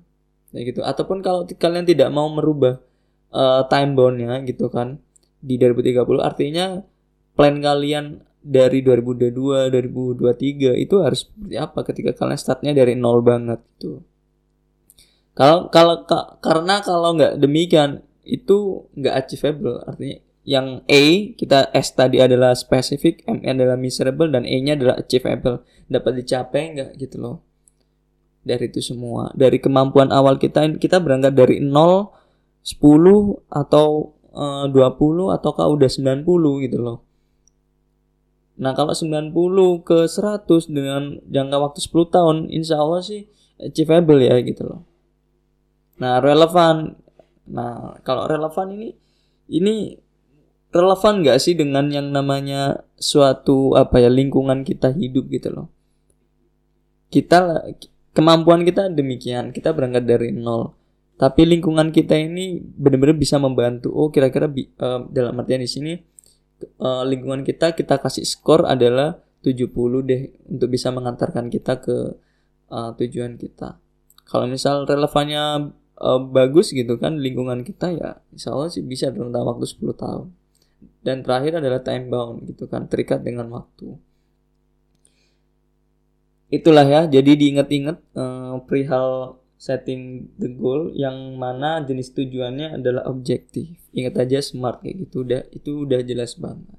Ya 0.56 0.64
gitu. 0.64 0.82
Ataupun 0.82 1.20
kalau 1.20 1.44
kalian 1.46 1.84
tidak 1.84 2.10
mau 2.10 2.32
merubah 2.32 2.80
uh, 3.36 3.68
time 3.68 3.92
boundnya 3.96 4.40
gitu 4.48 4.72
kan 4.72 5.00
di 5.42 5.58
2030 5.58 6.22
artinya 6.22 6.86
plan 7.34 7.58
kalian 7.58 8.22
dari 8.42 8.86
2022 8.86 9.70
2023 9.70 10.78
itu 10.78 10.96
harus 11.02 11.26
seperti 11.26 11.56
apa 11.58 11.80
ketika 11.86 12.12
kalian 12.14 12.40
startnya 12.40 12.74
dari 12.74 12.94
nol 12.94 13.26
banget 13.26 13.62
itu 13.78 14.02
kalau 15.42 15.74
kalau 15.74 15.96
ka, 16.06 16.38
karena 16.46 16.86
kalau 16.86 17.18
nggak 17.18 17.42
demikian 17.42 18.06
itu 18.22 18.86
nggak 18.94 19.26
achievable 19.26 19.82
artinya 19.90 20.22
yang 20.46 20.86
A 20.90 21.04
kita 21.38 21.70
S 21.74 21.94
tadi 21.94 22.18
adalah 22.18 22.58
specific, 22.58 23.26
M 23.30 23.42
adalah 23.46 23.78
miserable 23.78 24.30
dan 24.30 24.46
E-nya 24.46 24.74
adalah 24.74 24.98
achievable. 24.98 25.62
Dapat 25.86 26.12
dicapai 26.22 26.64
nggak 26.78 26.90
gitu 26.98 27.18
loh. 27.22 27.36
Dari 28.42 28.74
itu 28.74 28.82
semua, 28.82 29.30
dari 29.38 29.62
kemampuan 29.62 30.10
awal 30.10 30.42
kita 30.42 30.66
kita 30.82 30.98
berangkat 30.98 31.38
dari 31.38 31.62
0 31.62 31.70
10 32.62 32.78
atau 33.50 34.14
eh, 34.34 34.66
uh, 34.66 34.70
20 34.70 35.38
ataukah 35.38 35.66
udah 35.70 35.90
90 35.90 36.66
gitu 36.66 36.78
loh. 36.78 37.06
Nah, 38.62 38.78
kalau 38.78 38.94
90 38.94 39.34
ke 39.82 40.06
100 40.06 40.46
dengan 40.70 41.18
jangka 41.26 41.58
waktu 41.58 41.80
10 41.82 42.14
tahun, 42.14 42.38
insya 42.54 42.78
Allah 42.78 43.02
sih 43.02 43.26
achievable 43.58 44.22
ya 44.22 44.38
gitu 44.46 44.66
loh. 44.70 44.91
Nah, 46.02 46.18
relevan. 46.18 46.98
Nah, 47.54 48.02
kalau 48.02 48.26
relevan 48.26 48.74
ini 48.74 48.90
ini 49.54 49.94
relevan 50.74 51.22
nggak 51.22 51.38
sih 51.38 51.54
dengan 51.54 51.92
yang 51.94 52.10
namanya 52.10 52.82
suatu 52.98 53.76
apa 53.78 54.02
ya 54.02 54.10
lingkungan 54.10 54.66
kita 54.66 54.90
hidup 54.98 55.30
gitu 55.30 55.54
loh. 55.54 55.68
Kita 57.12 57.70
kemampuan 58.18 58.66
kita 58.66 58.90
demikian, 58.90 59.54
kita 59.54 59.76
berangkat 59.78 60.10
dari 60.10 60.34
nol. 60.34 60.74
Tapi 61.22 61.46
lingkungan 61.46 61.94
kita 61.94 62.18
ini 62.18 62.58
benar-benar 62.58 63.14
bisa 63.14 63.38
membantu. 63.38 63.94
Oh, 63.94 64.10
kira-kira 64.10 64.50
uh, 64.50 65.06
dalam 65.06 65.38
artian 65.38 65.62
di 65.62 65.70
sini 65.70 65.94
uh, 66.82 67.06
lingkungan 67.06 67.46
kita 67.46 67.78
kita 67.78 68.02
kasih 68.02 68.26
skor 68.26 68.66
adalah 68.66 69.22
70 69.46 69.70
deh 70.06 70.22
untuk 70.50 70.70
bisa 70.74 70.90
mengantarkan 70.90 71.54
kita 71.54 71.78
ke 71.78 72.18
uh, 72.74 72.90
tujuan 72.98 73.38
kita. 73.38 73.78
Kalau 74.26 74.48
misal 74.48 74.88
relevannya 74.88 75.76
uh, 76.02 76.20
bagus 76.20 76.74
gitu 76.74 76.98
kan 76.98 77.22
lingkungan 77.22 77.62
kita 77.62 77.94
ya 77.94 78.10
insya 78.34 78.52
Allah 78.52 78.74
sih 78.74 78.82
bisa 78.82 79.14
dalam 79.14 79.46
waktu 79.46 79.70
10 79.70 79.94
tahun. 79.94 80.28
Dan 81.02 81.26
terakhir 81.26 81.62
adalah 81.62 81.82
time 81.82 82.10
bound 82.10 82.46
gitu 82.50 82.66
kan 82.66 82.90
terikat 82.90 83.22
dengan 83.22 83.50
waktu. 83.54 83.98
Itulah 86.52 86.84
ya 86.84 87.02
jadi 87.08 87.38
diingat-ingat 87.38 87.98
uh, 88.18 88.60
perihal 88.66 89.40
setting 89.62 90.26
the 90.42 90.50
goal 90.50 90.90
yang 90.98 91.38
mana 91.38 91.86
jenis 91.86 92.12
tujuannya 92.18 92.82
adalah 92.82 93.06
objektif. 93.08 93.78
Ingat 93.94 94.26
aja 94.26 94.42
smart 94.42 94.82
kayak 94.82 95.06
gitu 95.08 95.22
udah 95.22 95.42
itu 95.54 95.86
udah 95.86 96.02
jelas 96.02 96.34
banget. 96.38 96.78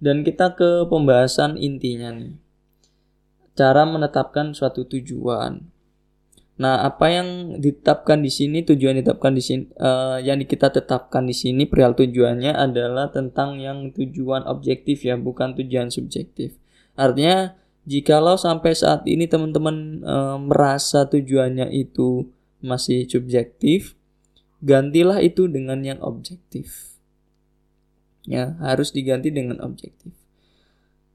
Dan 0.00 0.24
kita 0.24 0.56
ke 0.56 0.84
pembahasan 0.88 1.60
intinya 1.60 2.12
nih. 2.12 2.36
Cara 3.54 3.86
menetapkan 3.86 4.50
suatu 4.50 4.82
tujuan 4.84 5.73
Nah, 6.54 6.86
apa 6.86 7.10
yang 7.10 7.58
ditetapkan 7.58 8.22
di 8.22 8.30
sini, 8.30 8.62
tujuan 8.62 8.94
ditetapkan 9.02 9.34
di 9.34 9.42
sini, 9.42 9.66
uh, 9.74 10.22
yang 10.22 10.38
kita 10.46 10.70
tetapkan 10.70 11.26
di 11.26 11.34
sini 11.34 11.66
perihal 11.66 11.98
tujuannya 11.98 12.54
adalah 12.54 13.10
tentang 13.10 13.58
yang 13.58 13.90
tujuan 13.90 14.46
objektif 14.46 15.02
ya, 15.02 15.18
bukan 15.18 15.58
tujuan 15.58 15.90
subjektif. 15.90 16.54
Artinya, 16.94 17.58
jikalau 17.90 18.38
sampai 18.38 18.70
saat 18.70 19.02
ini 19.10 19.26
teman-teman 19.26 20.06
uh, 20.06 20.38
merasa 20.38 21.10
tujuannya 21.10 21.74
itu 21.74 22.30
masih 22.62 23.10
subjektif, 23.10 23.98
gantilah 24.62 25.18
itu 25.26 25.50
dengan 25.50 25.82
yang 25.82 25.98
objektif. 26.06 26.94
Ya, 28.30 28.54
harus 28.62 28.94
diganti 28.94 29.34
dengan 29.34 29.58
objektif. 29.58 30.14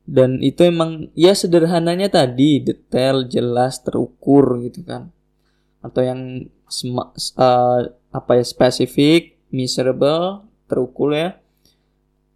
Dan 0.04 0.44
itu 0.44 0.68
emang 0.68 1.16
ya 1.16 1.32
sederhananya 1.32 2.12
tadi 2.12 2.60
detail, 2.60 3.24
jelas, 3.24 3.80
terukur 3.80 4.60
gitu 4.60 4.84
kan 4.84 5.16
atau 5.80 6.02
yang 6.04 6.50
uh, 7.40 7.80
apa 8.10 8.32
ya 8.36 8.46
spesifik, 8.46 9.40
miserable, 9.52 10.48
terukur 10.70 11.16
ya. 11.16 11.40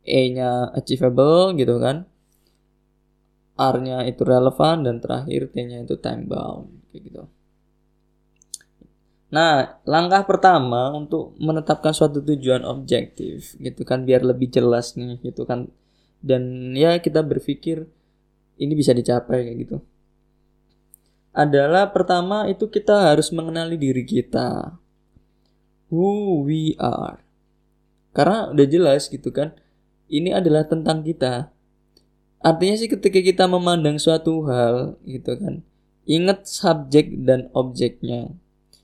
E-nya 0.04 0.68
achievable 0.76 1.56
gitu 1.56 1.80
kan 1.80 2.04
R-nya 3.56 4.04
itu 4.10 4.26
relevan 4.26 4.84
dan 4.84 4.98
terakhir 4.98 5.54
T-nya 5.54 5.86
itu 5.86 5.96
time 6.02 6.26
bound 6.26 6.68
kayak 6.90 7.04
gitu 7.08 7.24
Nah, 9.34 9.82
langkah 9.90 10.30
pertama 10.30 10.94
untuk 10.94 11.34
menetapkan 11.42 11.90
suatu 11.90 12.22
tujuan 12.22 12.62
objektif 12.70 13.58
gitu 13.58 13.82
kan 13.82 14.06
biar 14.06 14.22
lebih 14.22 14.54
jelas 14.54 14.94
nih 14.94 15.18
gitu 15.26 15.42
kan. 15.50 15.74
Dan 16.22 16.70
ya 16.78 17.02
kita 17.02 17.26
berpikir 17.26 17.82
ini 18.62 18.74
bisa 18.78 18.94
dicapai 18.94 19.50
kayak 19.50 19.58
gitu. 19.58 19.78
Adalah 21.34 21.90
pertama 21.90 22.46
itu 22.46 22.70
kita 22.70 23.10
harus 23.14 23.34
mengenali 23.34 23.76
diri 23.76 24.06
kita. 24.06 24.78
Who 25.90 26.46
we 26.46 26.78
are. 26.78 27.22
Karena 28.14 28.54
udah 28.54 28.68
jelas 28.70 29.10
gitu 29.10 29.34
kan. 29.34 29.58
Ini 30.10 30.38
adalah 30.38 30.70
tentang 30.70 31.02
kita. 31.02 31.50
Artinya 32.38 32.76
sih 32.78 32.90
ketika 32.90 33.18
kita 33.18 33.50
memandang 33.50 33.98
suatu 33.98 34.46
hal 34.46 35.02
gitu 35.10 35.34
kan. 35.36 35.66
Ingat 36.06 36.46
subjek 36.46 37.26
dan 37.26 37.50
objeknya 37.58 38.38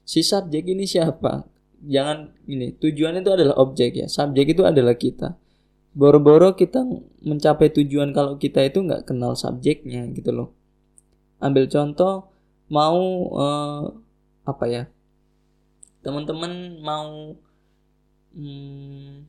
si 0.09 0.25
subjek 0.25 0.65
ini 0.65 0.89
siapa 0.89 1.45
jangan 1.85 2.33
ini 2.49 2.73
tujuan 2.81 3.21
itu 3.21 3.29
adalah 3.29 3.61
objek 3.61 3.93
ya 3.93 4.09
subjek 4.09 4.57
itu 4.57 4.65
adalah 4.65 4.97
kita 4.97 5.37
boro-boro 5.93 6.57
kita 6.57 6.81
mencapai 7.21 7.69
tujuan 7.69 8.09
kalau 8.09 8.41
kita 8.41 8.65
itu 8.65 8.81
nggak 8.81 9.05
kenal 9.05 9.37
subjeknya 9.37 10.09
gitu 10.17 10.33
loh 10.33 10.49
ambil 11.37 11.69
contoh 11.69 12.25
mau 12.69 13.01
uh, 13.33 13.83
apa 14.45 14.65
ya 14.69 14.83
teman-teman 15.99 16.79
mau 16.79 17.35
hmm, 18.33 19.27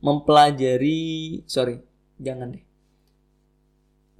mempelajari 0.00 1.00
sorry 1.44 1.80
jangan 2.20 2.56
deh. 2.56 2.64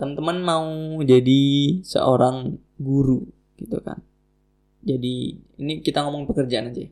Teman-teman 0.00 0.38
mau 0.40 0.68
jadi 1.04 1.42
seorang 1.84 2.56
guru 2.80 3.28
gitu 3.60 3.76
kan. 3.84 4.00
Jadi 4.80 5.36
ini 5.60 5.84
kita 5.84 6.00
ngomong 6.00 6.24
pekerjaan 6.24 6.72
aja. 6.72 6.88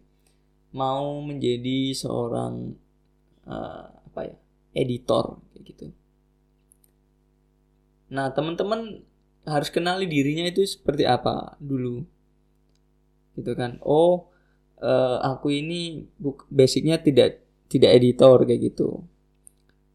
Mau 0.76 1.24
menjadi 1.24 1.96
seorang 1.96 2.76
uh, 3.48 3.88
apa 4.12 4.20
ya 4.28 4.36
editor 4.76 5.40
kayak 5.56 5.64
gitu. 5.72 5.86
Nah 8.12 8.28
teman-teman 8.36 9.07
harus 9.48 9.72
kenali 9.72 10.04
dirinya 10.04 10.44
itu 10.46 10.62
seperti 10.64 11.08
apa 11.08 11.56
dulu. 11.58 12.04
Gitu 13.34 13.52
kan. 13.56 13.80
Oh 13.82 14.28
uh, 14.82 15.18
aku 15.24 15.50
ini 15.50 16.06
basicnya 16.52 17.00
tidak 17.00 17.42
tidak 17.68 17.90
editor 17.98 18.44
kayak 18.44 18.72
gitu. 18.72 19.04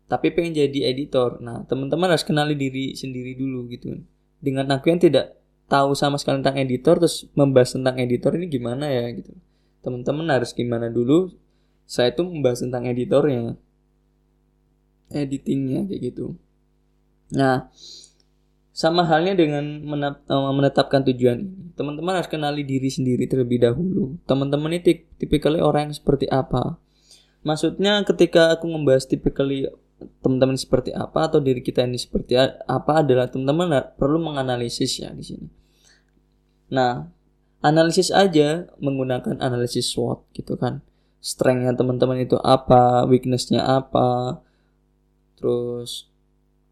Tapi 0.09 0.29
pengen 0.35 0.53
jadi 0.57 0.93
editor. 0.93 1.39
Nah 1.41 1.65
teman-teman 1.65 2.11
harus 2.11 2.25
kenali 2.25 2.53
diri 2.57 2.93
sendiri 2.93 3.33
dulu 3.33 3.69
gitu. 3.71 4.01
Dengan 4.43 4.67
aku 4.75 4.91
yang 4.91 4.99
tidak 4.99 5.39
tahu 5.71 5.95
sama 5.95 6.19
sekali 6.19 6.43
tentang 6.43 6.59
editor 6.59 6.99
terus 6.99 7.25
membahas 7.33 7.73
tentang 7.73 7.95
editor 7.97 8.35
ini 8.35 8.45
gimana 8.51 8.91
ya 8.91 9.09
gitu. 9.15 9.33
Teman-teman 9.81 10.27
harus 10.29 10.51
gimana 10.53 10.91
dulu 10.91 11.33
saya 11.83 12.15
tuh 12.15 12.27
membahas 12.27 12.63
tentang 12.63 12.87
editornya 12.87 13.59
editingnya 15.13 15.85
kayak 15.87 16.01
gitu. 16.13 16.35
Nah 17.33 17.69
sama 18.73 19.05
halnya 19.05 19.37
dengan 19.37 19.85
eh, 19.85 20.53
menetapkan 20.57 21.05
tujuan 21.13 21.45
ini 21.45 21.71
teman-teman 21.77 22.17
harus 22.17 22.27
kenali 22.27 22.65
diri 22.65 22.89
sendiri 22.89 23.29
terlebih 23.29 23.61
dahulu 23.61 24.17
teman-teman 24.25 24.75
ini 24.75 25.05
tipikalnya 25.21 25.61
orang 25.61 25.89
yang 25.89 25.95
seperti 25.95 26.25
apa 26.27 26.81
maksudnya 27.45 28.01
ketika 28.01 28.57
aku 28.57 28.65
membahas 28.65 29.05
tipikalnya 29.05 29.69
teman-teman 30.19 30.57
seperti 30.59 30.91
apa 30.91 31.31
atau 31.31 31.39
diri 31.39 31.63
kita 31.63 31.85
ini 31.85 31.99
seperti 31.99 32.35
apa 32.67 33.03
adalah 33.03 33.29
teman-teman 33.31 33.95
perlu 33.95 34.19
menganalisis 34.19 34.99
ya 34.99 35.11
di 35.15 35.23
sini. 35.23 35.47
Nah, 36.73 37.07
analisis 37.63 38.09
aja 38.11 38.67
menggunakan 38.81 39.39
analisis 39.39 39.91
SWOT 39.93 40.27
gitu 40.35 40.59
kan. 40.59 40.83
Strengthnya 41.23 41.71
teman-teman 41.77 42.19
itu 42.19 42.35
apa, 42.35 43.07
weaknessnya 43.07 43.63
apa, 43.63 44.43
terus 45.39 46.11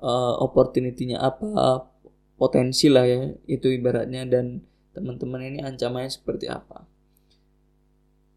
uh, 0.04 0.36
opportunity-nya 0.44 1.24
apa, 1.24 1.88
potensi 2.42 2.90
lah 2.90 3.06
ya 3.06 3.38
itu 3.46 3.70
ibaratnya 3.70 4.26
dan 4.26 4.66
teman-teman 4.98 5.46
ini 5.46 5.60
ancamannya 5.62 6.10
seperti 6.10 6.50
apa. 6.50 6.90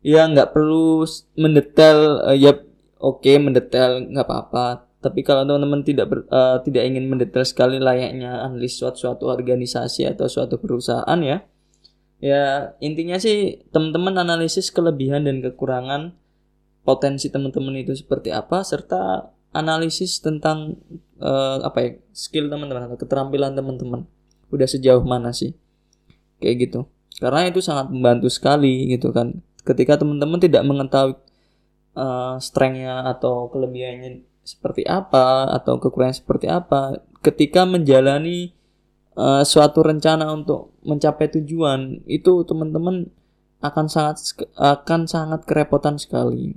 Ya 0.04 0.28
nggak 0.28 0.52
perlu 0.52 1.08
mendetail 1.40 2.20
uh, 2.28 2.36
ya 2.36 2.52
oke 3.00 3.24
okay, 3.24 3.40
mendetail 3.40 4.04
nggak 4.04 4.28
apa-apa 4.28 4.84
tapi 5.00 5.20
kalau 5.20 5.44
teman-teman 5.44 5.84
tidak 5.84 6.06
ber, 6.08 6.18
uh, 6.28 6.60
tidak 6.64 6.84
ingin 6.88 7.04
mendetail 7.08 7.44
sekali 7.44 7.76
layaknya 7.76 8.44
analis 8.44 8.76
suatu 8.76 9.04
suatu 9.04 9.28
organisasi 9.28 10.08
atau 10.08 10.28
suatu 10.28 10.56
perusahaan 10.56 11.20
ya 11.20 11.44
ya 12.24 12.72
intinya 12.80 13.20
sih 13.20 13.64
teman-teman 13.68 14.16
analisis 14.16 14.72
kelebihan 14.72 15.28
dan 15.28 15.44
kekurangan 15.44 16.16
potensi 16.84 17.28
teman-teman 17.28 17.80
itu 17.80 17.92
seperti 17.92 18.32
apa 18.32 18.64
serta 18.64 19.32
analisis 19.54 20.18
tentang 20.18 20.76
uh, 21.22 21.62
apa 21.62 21.78
ya 21.80 21.90
skill 22.10 22.50
teman-teman 22.50 22.90
atau 22.90 22.98
keterampilan 22.98 23.54
teman-teman. 23.54 24.04
Udah 24.50 24.66
sejauh 24.66 25.06
mana 25.06 25.30
sih? 25.30 25.54
Kayak 26.42 26.68
gitu. 26.68 26.80
Karena 27.22 27.46
itu 27.46 27.62
sangat 27.62 27.88
membantu 27.94 28.26
sekali 28.26 28.90
gitu 28.90 29.14
kan. 29.14 29.40
Ketika 29.62 29.96
teman-teman 29.96 30.42
tidak 30.42 30.66
mengetahui 30.66 31.16
uh, 31.94 32.36
strengthnya 32.42 33.06
atau 33.06 33.48
kelebihannya 33.48 34.26
seperti 34.44 34.84
apa 34.84 35.48
atau 35.56 35.80
kekurangan 35.80 36.20
seperti 36.20 36.52
apa 36.52 37.00
ketika 37.24 37.64
menjalani 37.64 38.52
uh, 39.16 39.40
suatu 39.40 39.80
rencana 39.80 40.28
untuk 40.28 40.76
mencapai 40.84 41.32
tujuan 41.40 42.04
itu 42.04 42.44
teman-teman 42.44 43.08
akan 43.64 43.86
sangat 43.88 44.20
akan 44.58 45.08
sangat 45.08 45.46
kerepotan 45.48 45.96
sekali. 45.96 46.52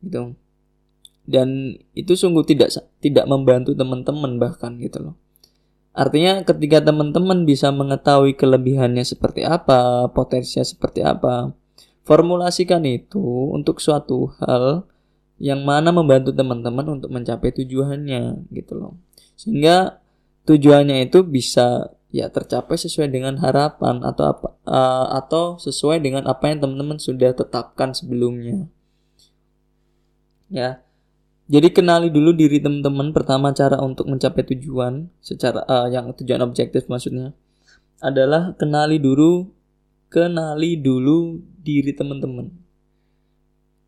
Gitu 0.00 0.32
dan 1.26 1.78
itu 1.94 2.18
sungguh 2.18 2.42
tidak 2.42 2.74
tidak 2.98 3.24
membantu 3.30 3.74
teman-teman 3.74 4.38
bahkan 4.42 4.74
gitu 4.82 4.98
loh 4.98 5.14
artinya 5.92 6.40
ketika 6.42 6.80
teman-teman 6.82 7.44
bisa 7.44 7.68
mengetahui 7.68 8.34
kelebihannya 8.34 9.04
seperti 9.04 9.44
apa 9.44 10.08
potensinya 10.10 10.64
seperti 10.64 11.04
apa 11.04 11.52
Formulasikan 12.02 12.82
itu 12.82 13.22
untuk 13.54 13.78
suatu 13.78 14.34
hal 14.42 14.90
yang 15.38 15.62
mana 15.62 15.94
membantu 15.94 16.34
teman-teman 16.34 16.98
untuk 16.98 17.14
mencapai 17.14 17.54
tujuannya 17.54 18.50
gitu 18.50 18.74
loh. 18.74 18.98
Sehingga 19.38 20.02
tujuannya 20.42 21.06
itu 21.06 21.22
bisa 21.22 21.94
ya 22.10 22.26
tercapai 22.26 22.74
sesuai 22.74 23.06
dengan 23.06 23.38
harapan 23.38 24.02
atau 24.02 24.34
apa 24.34 24.48
uh, 24.66 25.14
atau 25.22 25.62
sesuai 25.62 26.02
dengan 26.02 26.26
apa 26.26 26.50
yang 26.50 26.58
teman-teman 26.58 26.98
sudah 26.98 27.30
tetapkan 27.38 27.94
sebelumnya. 27.94 28.66
Ya. 30.50 30.82
Jadi 31.52 31.68
kenali 31.68 32.08
dulu 32.08 32.32
diri 32.32 32.64
teman-teman 32.64 33.12
pertama 33.12 33.52
cara 33.52 33.76
untuk 33.84 34.08
mencapai 34.08 34.40
tujuan 34.56 35.12
secara 35.20 35.60
uh, 35.68 35.84
yang 35.92 36.08
tujuan 36.16 36.40
objektif 36.40 36.88
maksudnya 36.88 37.36
adalah 38.00 38.56
kenali 38.56 38.96
dulu 38.96 39.52
kenali 40.12 40.76
dulu 40.76 41.40
diri 41.60 41.96
teman-teman. 41.96 42.52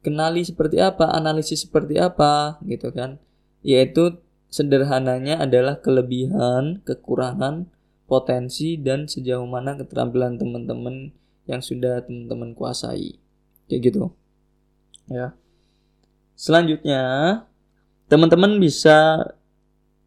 Kenali 0.00 0.40
seperti 0.44 0.80
apa, 0.80 1.12
analisis 1.12 1.68
seperti 1.68 2.00
apa, 2.00 2.60
gitu 2.64 2.88
kan. 2.92 3.20
Yaitu 3.60 4.20
sederhananya 4.48 5.40
adalah 5.40 5.80
kelebihan, 5.80 6.80
kekurangan, 6.84 7.68
potensi, 8.08 8.80
dan 8.80 9.08
sejauh 9.08 9.48
mana 9.48 9.76
keterampilan 9.76 10.40
teman-teman 10.40 11.12
yang 11.44 11.60
sudah 11.60 12.04
teman-teman 12.04 12.56
kuasai. 12.56 13.16
Kayak 13.68 13.80
gitu. 13.92 14.02
Ya. 15.08 15.32
Selanjutnya, 16.36 17.02
teman-teman 18.08 18.60
bisa 18.60 19.24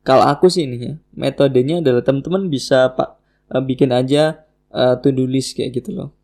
kalau 0.08 0.24
aku 0.24 0.48
sih 0.48 0.64
ini 0.64 0.78
ya, 0.80 0.94
metodenya 1.20 1.84
adalah 1.84 2.00
teman-teman 2.00 2.48
bisa 2.48 2.96
Pak 2.96 3.10
eh, 3.52 3.64
bikin 3.64 3.92
aja 3.92 4.48
uh, 4.72 4.96
to 5.04 5.12
do 5.12 5.28
list 5.28 5.52
kayak 5.60 5.84
gitu 5.84 5.92
loh. 5.92 6.16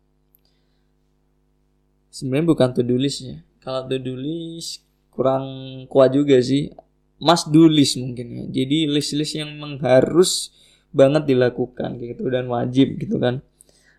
Sebenarnya 2.08 2.48
bukan 2.48 2.68
to 2.72 2.80
do 2.80 2.96
list 2.96 3.28
ya. 3.28 3.44
Kalau 3.60 3.84
to 3.84 4.00
do 4.00 4.16
list 4.16 4.80
kurang 5.12 5.44
kuat 5.92 6.16
juga 6.16 6.40
sih. 6.40 6.72
Must 7.20 7.52
do 7.52 7.68
list 7.68 8.00
mungkin 8.00 8.26
ya. 8.32 8.44
Jadi 8.48 8.88
list-list 8.88 9.36
yang 9.36 9.52
mengharus 9.56 10.52
banget 10.88 11.28
dilakukan 11.28 12.00
gitu 12.00 12.32
dan 12.32 12.48
wajib 12.48 12.96
gitu 12.96 13.20
kan. 13.20 13.44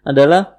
Adalah 0.01 0.57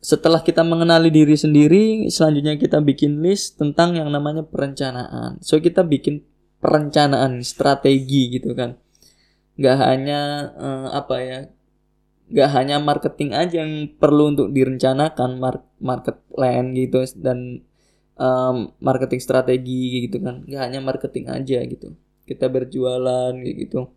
setelah 0.00 0.40
kita 0.40 0.64
mengenali 0.64 1.12
diri 1.12 1.36
sendiri 1.36 2.08
selanjutnya 2.08 2.56
kita 2.56 2.80
bikin 2.80 3.20
list 3.20 3.60
tentang 3.60 3.94
yang 3.94 4.08
namanya 4.08 4.42
perencanaan. 4.42 5.38
So 5.44 5.60
kita 5.60 5.84
bikin 5.84 6.24
perencanaan 6.60 7.40
strategi 7.42 8.36
gitu 8.38 8.52
kan. 8.54 8.76
Nggak 9.56 9.76
hanya 9.80 10.20
uh, 10.56 10.88
apa 10.94 11.16
ya 11.20 11.40
gak 12.30 12.50
hanya 12.54 12.78
marketing 12.78 13.34
aja 13.34 13.66
yang 13.66 13.90
perlu 13.98 14.30
untuk 14.30 14.54
direncanakan 14.54 15.42
market 15.82 16.16
plan 16.30 16.70
gitu 16.78 17.02
dan 17.18 17.66
um, 18.14 18.70
marketing 18.78 19.18
strategi 19.18 20.06
gitu 20.06 20.22
kan. 20.22 20.46
Nggak 20.46 20.62
hanya 20.62 20.80
marketing 20.80 21.26
aja 21.26 21.58
gitu. 21.66 21.98
Kita 22.22 22.46
berjualan 22.46 23.34
gitu. 23.34 23.90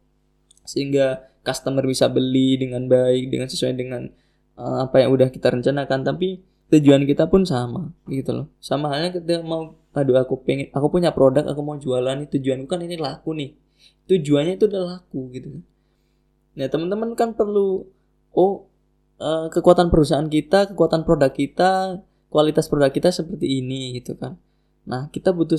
Sehingga 0.66 1.22
customer 1.46 1.86
bisa 1.86 2.10
beli 2.10 2.58
dengan 2.58 2.90
baik 2.90 3.30
dengan 3.30 3.48
sesuai 3.52 3.74
dengan 3.78 4.10
uh, 4.58 4.90
apa 4.90 5.06
yang 5.06 5.14
udah 5.14 5.30
kita 5.30 5.54
rencanakan. 5.54 6.02
Tapi 6.02 6.42
tujuan 6.74 7.06
kita 7.06 7.30
pun 7.30 7.46
sama 7.46 7.94
gitu 8.10 8.34
loh. 8.34 8.48
Sama 8.58 8.90
halnya 8.90 9.14
kita 9.14 9.46
mau 9.46 9.78
aduh 9.94 10.18
aku 10.18 10.42
pengen 10.42 10.74
aku 10.74 10.90
punya 10.90 11.14
produk 11.14 11.46
aku 11.46 11.62
mau 11.62 11.78
jualan 11.78 12.18
nih 12.18 12.30
tujuanku 12.34 12.66
kan 12.66 12.82
ini 12.82 12.98
laku 12.98 13.38
nih. 13.38 13.54
Tujuannya 14.10 14.58
itu 14.58 14.66
udah 14.68 14.84
laku 14.98 15.30
gitu 15.34 15.50
nah 16.54 16.70
teman-teman 16.70 17.18
kan 17.18 17.34
perlu 17.34 17.90
oh 18.34 18.70
uh, 19.18 19.50
kekuatan 19.50 19.90
perusahaan 19.90 20.30
kita 20.30 20.74
kekuatan 20.74 21.02
produk 21.02 21.34
kita 21.34 22.02
kualitas 22.30 22.70
produk 22.70 22.94
kita 22.94 23.10
seperti 23.14 23.62
ini 23.62 23.98
gitu 23.98 24.18
kan. 24.18 24.38
Nah 24.90 25.10
kita 25.14 25.34
butuh 25.34 25.58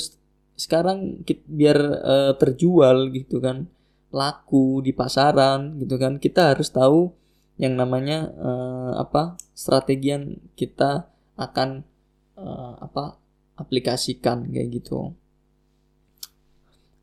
sekarang 0.54 1.22
kita, 1.26 1.42
biar 1.46 1.78
uh, 2.02 2.32
terjual 2.38 3.10
gitu 3.14 3.42
kan 3.42 3.66
laku 4.14 4.82
di 4.86 4.94
pasaran 4.94 5.78
gitu 5.82 5.98
kan 5.98 6.22
kita 6.22 6.54
harus 6.54 6.70
tahu 6.70 7.10
yang 7.54 7.78
namanya 7.78 8.34
uh, 8.34 8.98
apa 8.98 9.38
strategi 9.54 10.10
yang 10.10 10.38
kita 10.58 11.06
akan 11.38 11.86
uh, 12.34 12.74
apa 12.82 13.18
aplikasikan 13.54 14.50
kayak 14.50 14.82
gitu. 14.82 15.14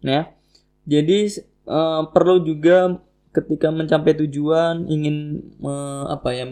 Nah 0.04 0.32
jadi 0.84 1.32
uh, 1.68 2.12
perlu 2.12 2.44
juga 2.44 3.00
ketika 3.32 3.72
mencapai 3.72 4.12
tujuan 4.28 4.92
ingin 4.92 5.40
uh, 5.64 6.12
apa 6.12 6.30
ya 6.36 6.46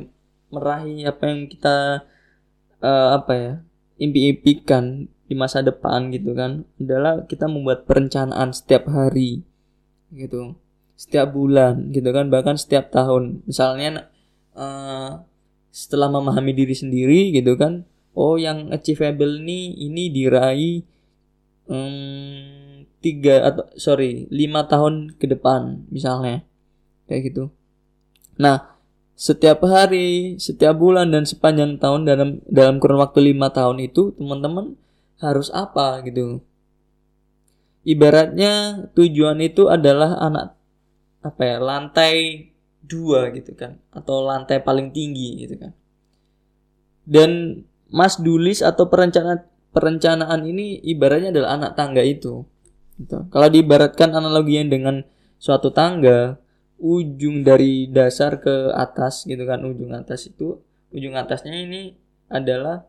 meraih 0.49 1.03
apa 1.05 1.23
yang 1.27 1.41
kita 1.51 2.07
uh, 2.79 3.09
apa 3.19 3.33
ya 3.35 3.53
impi-impikan 3.99 5.11
di 5.29 5.35
masa 5.37 5.61
depan 5.61 6.09
gitu 6.09 6.33
kan 6.33 6.65
adalah 6.79 7.27
kita 7.27 7.45
membuat 7.45 7.85
perencanaan 7.85 8.55
setiap 8.55 8.89
hari 8.89 9.43
gitu 10.09 10.57
setiap 10.99 11.31
bulan 11.31 11.95
gitu 11.95 12.11
kan 12.11 12.27
bahkan 12.27 12.59
setiap 12.59 12.91
tahun. 12.91 13.39
Misalnya 13.47 14.11
uh, 14.51 15.23
setelah 15.71 16.11
memahami 16.11 16.51
diri 16.51 16.75
sendiri 16.75 17.31
gitu 17.31 17.55
kan 17.55 17.87
oh 18.11 18.35
yang 18.35 18.67
achievable 18.75 19.39
nih 19.39 19.79
ini 19.79 20.11
diraih 20.11 20.83
um, 21.71 22.83
tiga 22.99 23.47
atau 23.47 23.63
sorry 23.79 24.27
lima 24.27 24.67
tahun 24.67 25.15
ke 25.15 25.39
depan 25.39 25.87
misalnya. 25.87 26.43
Kayak 27.07 27.31
gitu. 27.31 27.43
Nah 28.35 28.75
setiap 29.15 29.63
hari 29.63 30.35
setiap 30.35 30.75
bulan 30.75 31.15
dan 31.15 31.23
sepanjang 31.23 31.79
tahun 31.79 32.03
dalam 32.03 32.29
dalam 32.51 32.75
kurun 32.83 32.99
waktu 32.99 33.31
lima 33.31 33.47
tahun 33.55 33.87
itu 33.87 34.19
teman-teman 34.19 34.75
harus 35.23 35.47
apa 35.55 36.03
gitu? 36.03 36.43
Ibaratnya 37.87 38.83
tujuan 38.99 39.39
itu 39.39 39.71
adalah 39.71 40.19
anak 40.19 40.58
apa 41.19 41.41
ya 41.43 41.57
lantai 41.59 42.47
dua 42.79 43.29
gitu 43.35 43.53
kan 43.53 43.75
atau 43.91 44.23
lantai 44.23 44.63
paling 44.63 44.95
tinggi 44.95 45.45
gitu 45.45 45.55
kan 45.59 45.71
dan 47.03 47.63
Mas 47.89 48.21
Dulis 48.21 48.61
atau 48.61 48.87
perencanaan 48.87 49.43
perencanaan 49.73 50.41
ini 50.45 50.79
ibaratnya 50.85 51.33
adalah 51.33 51.49
anak 51.59 51.71
tangga 51.75 52.03
itu 52.05 52.47
gitu. 52.97 53.27
kalau 53.29 53.47
diibaratkan 53.51 54.15
analoginya 54.15 54.71
dengan 54.71 54.95
suatu 55.37 55.69
tangga 55.75 56.39
ujung 56.79 57.43
dari 57.43 57.91
dasar 57.91 58.39
ke 58.39 58.71
atas 58.71 59.27
gitu 59.27 59.43
kan 59.43 59.59
ujung 59.67 59.91
atas 59.91 60.31
itu 60.31 60.63
ujung 60.95 61.19
atasnya 61.19 61.53
ini 61.53 61.99
adalah 62.31 62.87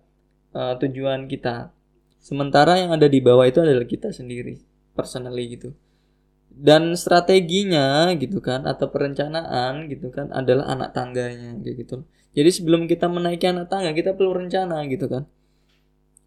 uh, 0.55 0.79
tujuan 0.79 1.27
kita 1.27 1.75
Sementara 2.21 2.77
yang 2.77 2.93
ada 2.93 3.09
di 3.09 3.16
bawah 3.25 3.49
itu 3.49 3.64
adalah 3.64 3.88
kita 3.88 4.12
sendiri, 4.12 4.61
personally 4.93 5.57
gitu. 5.57 5.73
Dan 6.50 6.92
strateginya 6.98 8.12
gitu 8.18 8.42
kan 8.44 8.66
atau 8.68 8.90
perencanaan 8.92 9.88
gitu 9.88 10.12
kan 10.12 10.28
adalah 10.34 10.68
anak 10.68 10.92
tangganya 10.92 11.56
gitu. 11.64 12.04
Jadi 12.36 12.50
sebelum 12.52 12.84
kita 12.84 13.08
menaiki 13.08 13.48
anak 13.48 13.72
tangga 13.72 13.90
kita 13.96 14.12
perlu 14.12 14.36
rencana 14.36 14.84
gitu 14.90 15.08
kan. 15.08 15.24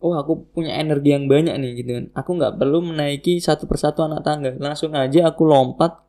Oh 0.04 0.18
aku 0.20 0.52
punya 0.52 0.76
energi 0.76 1.16
yang 1.16 1.30
banyak 1.30 1.56
nih 1.60 1.72
gitu 1.80 1.92
kan. 1.96 2.06
Aku 2.18 2.30
nggak 2.36 2.60
perlu 2.60 2.82
menaiki 2.82 3.40
satu 3.40 3.70
persatu 3.70 4.04
anak 4.04 4.26
tangga. 4.26 4.52
Langsung 4.58 4.92
aja 4.98 5.30
aku 5.32 5.48
lompat 5.48 6.02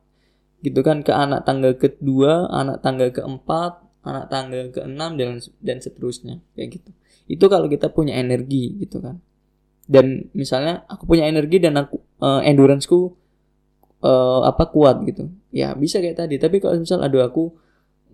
gitu 0.65 0.81
kan 0.81 1.05
ke 1.05 1.13
anak 1.13 1.45
tangga 1.45 1.77
kedua, 1.77 2.49
anak 2.49 2.81
tangga 2.81 3.07
keempat, 3.13 3.83
anak 4.03 4.25
tangga 4.33 4.61
keenam 4.73 5.15
dan 5.15 5.37
dan 5.61 5.77
seterusnya 5.79 6.41
kayak 6.57 6.81
gitu. 6.81 6.91
Itu 7.29 7.45
kalau 7.47 7.69
kita 7.69 7.93
punya 7.93 8.17
energi 8.17 8.73
gitu 8.81 8.99
kan 8.99 9.21
dan 9.85 10.29
misalnya 10.33 10.81
aku 10.89 11.05
punya 11.05 11.29
energi 11.29 11.61
dan 11.61 11.77
aku 11.77 12.01
uh, 12.21 12.41
enduranceku 12.41 13.13
uh, 14.05 14.45
apa 14.45 14.69
kuat 14.69 15.01
gitu. 15.09 15.33
Ya 15.49 15.73
bisa 15.73 15.97
kayak 15.97 16.21
tadi. 16.21 16.37
Tapi 16.37 16.61
kalau 16.61 16.77
misal 16.77 17.01
aduh 17.01 17.25
aku 17.25 17.49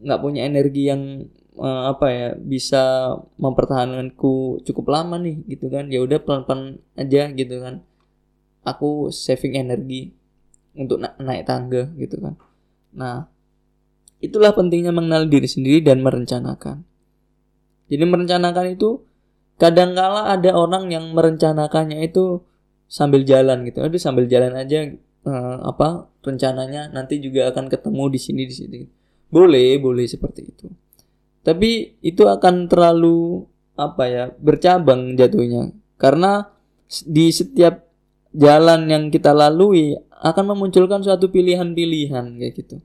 nggak 0.02 0.22
punya 0.24 0.48
energi 0.48 0.88
yang 0.88 1.28
uh, 1.60 1.92
apa 1.92 2.06
ya 2.10 2.28
bisa 2.40 3.14
mempertahankanku 3.36 4.64
cukup 4.64 4.86
lama 4.88 5.20
nih 5.20 5.44
gitu 5.52 5.68
kan. 5.68 5.92
Ya 5.92 6.00
udah 6.00 6.24
pelan-pelan 6.24 6.80
aja 6.96 7.28
gitu 7.36 7.56
kan. 7.60 7.84
Aku 8.64 9.12
saving 9.12 9.60
energi 9.60 10.16
untuk 10.78 11.04
na 11.04 11.12
naik 11.20 11.44
tangga 11.44 11.92
gitu 12.00 12.16
kan. 12.24 12.40
Nah 12.96 13.28
itulah 14.22 14.54
pentingnya 14.56 14.94
mengenal 14.96 15.28
diri 15.28 15.50
sendiri 15.50 15.84
dan 15.84 16.00
merencanakan. 16.00 16.86
Jadi 17.92 18.04
merencanakan 18.08 18.66
itu 18.72 19.04
kadangkala 19.60 20.32
ada 20.32 20.56
orang 20.56 20.88
yang 20.94 21.12
merencanakannya 21.12 22.08
itu 22.08 22.40
sambil 22.88 23.28
jalan 23.28 23.68
gitu. 23.68 23.84
Aduh 23.84 24.00
sambil 24.00 24.30
jalan 24.32 24.56
aja 24.56 24.96
uh, 25.26 25.58
apa 25.66 26.10
rencananya 26.22 26.90
nanti 26.94 27.18
juga 27.18 27.50
akan 27.50 27.68
ketemu 27.68 28.04
di 28.12 28.20
sini 28.20 28.44
di 28.46 28.56
sini 28.56 28.80
boleh 29.32 29.80
boleh 29.82 30.06
seperti 30.06 30.42
itu 30.46 30.68
tapi 31.42 31.98
itu 32.06 32.24
akan 32.30 32.70
terlalu 32.70 33.46
apa 33.80 34.04
ya 34.06 34.26
bercabang 34.38 35.18
jatuhnya 35.18 35.74
karena 35.98 36.52
di 37.08 37.32
setiap 37.34 37.88
jalan 38.36 38.88
yang 38.92 39.04
kita 39.10 39.34
lalui 39.34 39.98
akan 40.22 40.54
memunculkan 40.54 41.02
suatu 41.02 41.34
pilihan-pilihan 41.34 42.38
kayak 42.38 42.54
gitu 42.54 42.78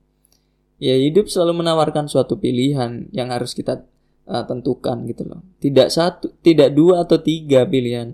ya 0.80 0.96
hidup 0.96 1.28
selalu 1.28 1.64
menawarkan 1.64 2.08
suatu 2.08 2.40
pilihan 2.40 3.08
yang 3.12 3.28
harus 3.28 3.52
kita 3.52 3.84
uh, 4.28 4.44
tentukan 4.44 5.06
gitu 5.08 5.24
loh. 5.24 5.40
Tidak 5.62 5.88
satu, 5.88 6.34
tidak 6.42 6.74
dua 6.74 7.06
atau 7.06 7.16
tiga 7.22 7.64
pilihan. 7.64 8.12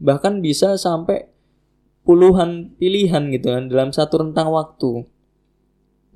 Bahkan 0.00 0.40
bisa 0.40 0.74
sampai 0.80 1.28
puluhan 2.08 2.72
pilihan 2.80 3.28
gitu 3.28 3.52
kan 3.52 3.68
dalam 3.68 3.92
satu 3.92 4.24
rentang 4.24 4.48
waktu. 4.48 5.04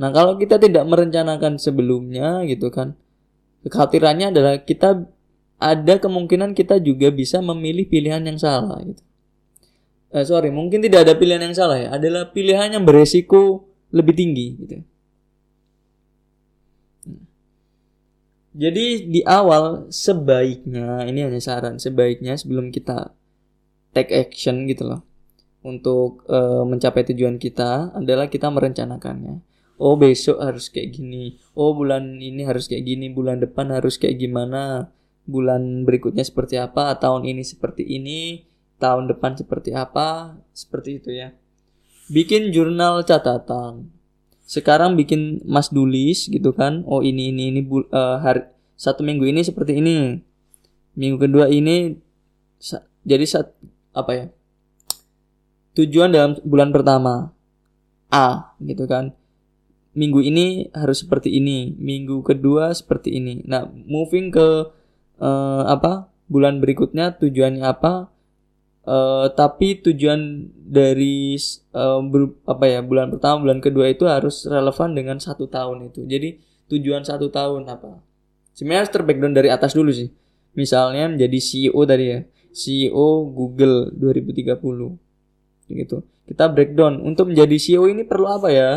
Nah, 0.00 0.08
kalau 0.08 0.40
kita 0.40 0.56
tidak 0.56 0.88
merencanakan 0.88 1.60
sebelumnya 1.60 2.40
gitu 2.48 2.72
kan, 2.72 2.96
kekhawatirannya 3.60 4.32
adalah 4.32 4.64
kita 4.64 5.04
ada 5.60 5.94
kemungkinan 6.00 6.56
kita 6.56 6.80
juga 6.80 7.12
bisa 7.12 7.44
memilih 7.44 7.84
pilihan 7.84 8.24
yang 8.24 8.40
salah 8.40 8.80
gitu. 8.80 9.04
Eh, 10.16 10.24
sorry, 10.24 10.48
mungkin 10.48 10.80
tidak 10.80 11.04
ada 11.04 11.12
pilihan 11.12 11.44
yang 11.44 11.52
salah 11.52 11.76
ya, 11.76 11.88
adalah 11.92 12.32
pilihan 12.32 12.72
yang 12.72 12.88
beresiko 12.88 13.68
lebih 13.92 14.16
tinggi 14.16 14.46
gitu. 14.64 14.76
Jadi 18.52 19.12
di 19.12 19.20
awal 19.28 19.92
sebaiknya 19.92 21.04
ini 21.04 21.24
hanya 21.24 21.40
saran 21.40 21.76
sebaiknya 21.76 22.36
sebelum 22.36 22.68
kita 22.68 23.12
take 23.96 24.12
action 24.12 24.68
gitu 24.68 24.88
loh 24.88 25.11
untuk 25.62 26.26
uh, 26.26 26.66
mencapai 26.66 27.06
tujuan 27.14 27.38
kita 27.38 27.94
adalah 27.94 28.26
kita 28.30 28.50
merencanakannya. 28.50 29.42
Oh 29.78 29.98
besok 29.98 30.38
harus 30.38 30.70
kayak 30.70 30.94
gini. 30.94 31.38
Oh 31.58 31.74
bulan 31.74 32.22
ini 32.22 32.46
harus 32.46 32.70
kayak 32.70 32.86
gini. 32.86 33.10
Bulan 33.10 33.42
depan 33.42 33.70
harus 33.74 33.98
kayak 33.98 34.18
gimana. 34.18 34.94
Bulan 35.26 35.82
berikutnya 35.82 36.22
seperti 36.22 36.58
apa. 36.58 36.94
Tahun 36.98 37.26
ini 37.26 37.42
seperti 37.42 37.82
ini. 37.82 38.46
Tahun 38.78 39.10
depan 39.10 39.34
seperti 39.34 39.74
apa. 39.74 40.38
Seperti 40.54 41.02
itu 41.02 41.10
ya. 41.10 41.34
Bikin 42.10 42.54
jurnal 42.54 43.02
catatan 43.02 43.90
sekarang 44.52 45.00
bikin 45.00 45.40
mas 45.48 45.72
dulis 45.72 46.28
gitu 46.28 46.52
kan 46.52 46.84
oh 46.84 47.00
ini 47.00 47.32
ini 47.32 47.56
ini 47.56 47.60
uh, 47.88 48.20
hari 48.20 48.44
satu 48.76 49.00
minggu 49.00 49.24
ini 49.24 49.40
seperti 49.40 49.80
ini 49.80 50.20
minggu 50.92 51.16
kedua 51.16 51.48
ini 51.48 51.96
jadi 53.00 53.24
saat 53.24 53.56
apa 53.96 54.12
ya 54.12 54.26
tujuan 55.76 56.12
dalam 56.12 56.36
bulan 56.44 56.70
pertama. 56.70 57.32
A 58.12 58.52
gitu 58.60 58.84
kan. 58.84 59.16
Minggu 59.92 60.24
ini 60.24 60.72
harus 60.72 61.04
seperti 61.04 61.36
ini 61.36 61.72
minggu 61.76 62.24
kedua 62.24 62.72
seperti 62.72 63.16
ini. 63.16 63.44
Nah 63.44 63.68
moving 63.68 64.32
ke 64.32 64.72
uh, 65.20 65.62
apa 65.68 66.08
bulan 66.28 66.60
berikutnya 66.60 67.16
tujuannya 67.16 67.64
apa? 67.64 68.12
Uh, 68.82 69.30
tapi 69.38 69.78
tujuan 69.78 70.50
dari 70.58 71.38
uh, 71.70 72.02
apa 72.50 72.64
ya 72.66 72.80
bulan 72.82 73.14
pertama 73.14 73.46
bulan 73.46 73.62
kedua 73.62 73.86
itu 73.86 74.10
harus 74.10 74.42
relevan 74.48 74.92
dengan 74.96 75.16
satu 75.20 75.48
tahun 75.48 75.92
itu. 75.92 76.04
Jadi 76.04 76.40
tujuan 76.72 77.04
satu 77.04 77.28
tahun 77.28 77.68
apa? 77.68 78.00
Sebenarnya 78.52 78.80
harus 78.84 78.92
terbackground 78.92 79.36
dari 79.36 79.48
atas 79.48 79.72
dulu 79.72 79.92
sih. 79.92 80.12
Misalnya 80.52 81.08
menjadi 81.08 81.38
CEO 81.40 81.80
tadi 81.88 82.04
ya. 82.12 82.20
CEO 82.52 83.32
Google 83.32 83.88
2030 83.96 85.11
gitu. 85.76 86.04
Kita 86.28 86.48
breakdown. 86.48 87.02
Untuk 87.02 87.32
menjadi 87.32 87.56
CEO 87.58 87.88
ini 87.90 88.06
perlu 88.06 88.26
apa 88.28 88.48
ya? 88.52 88.70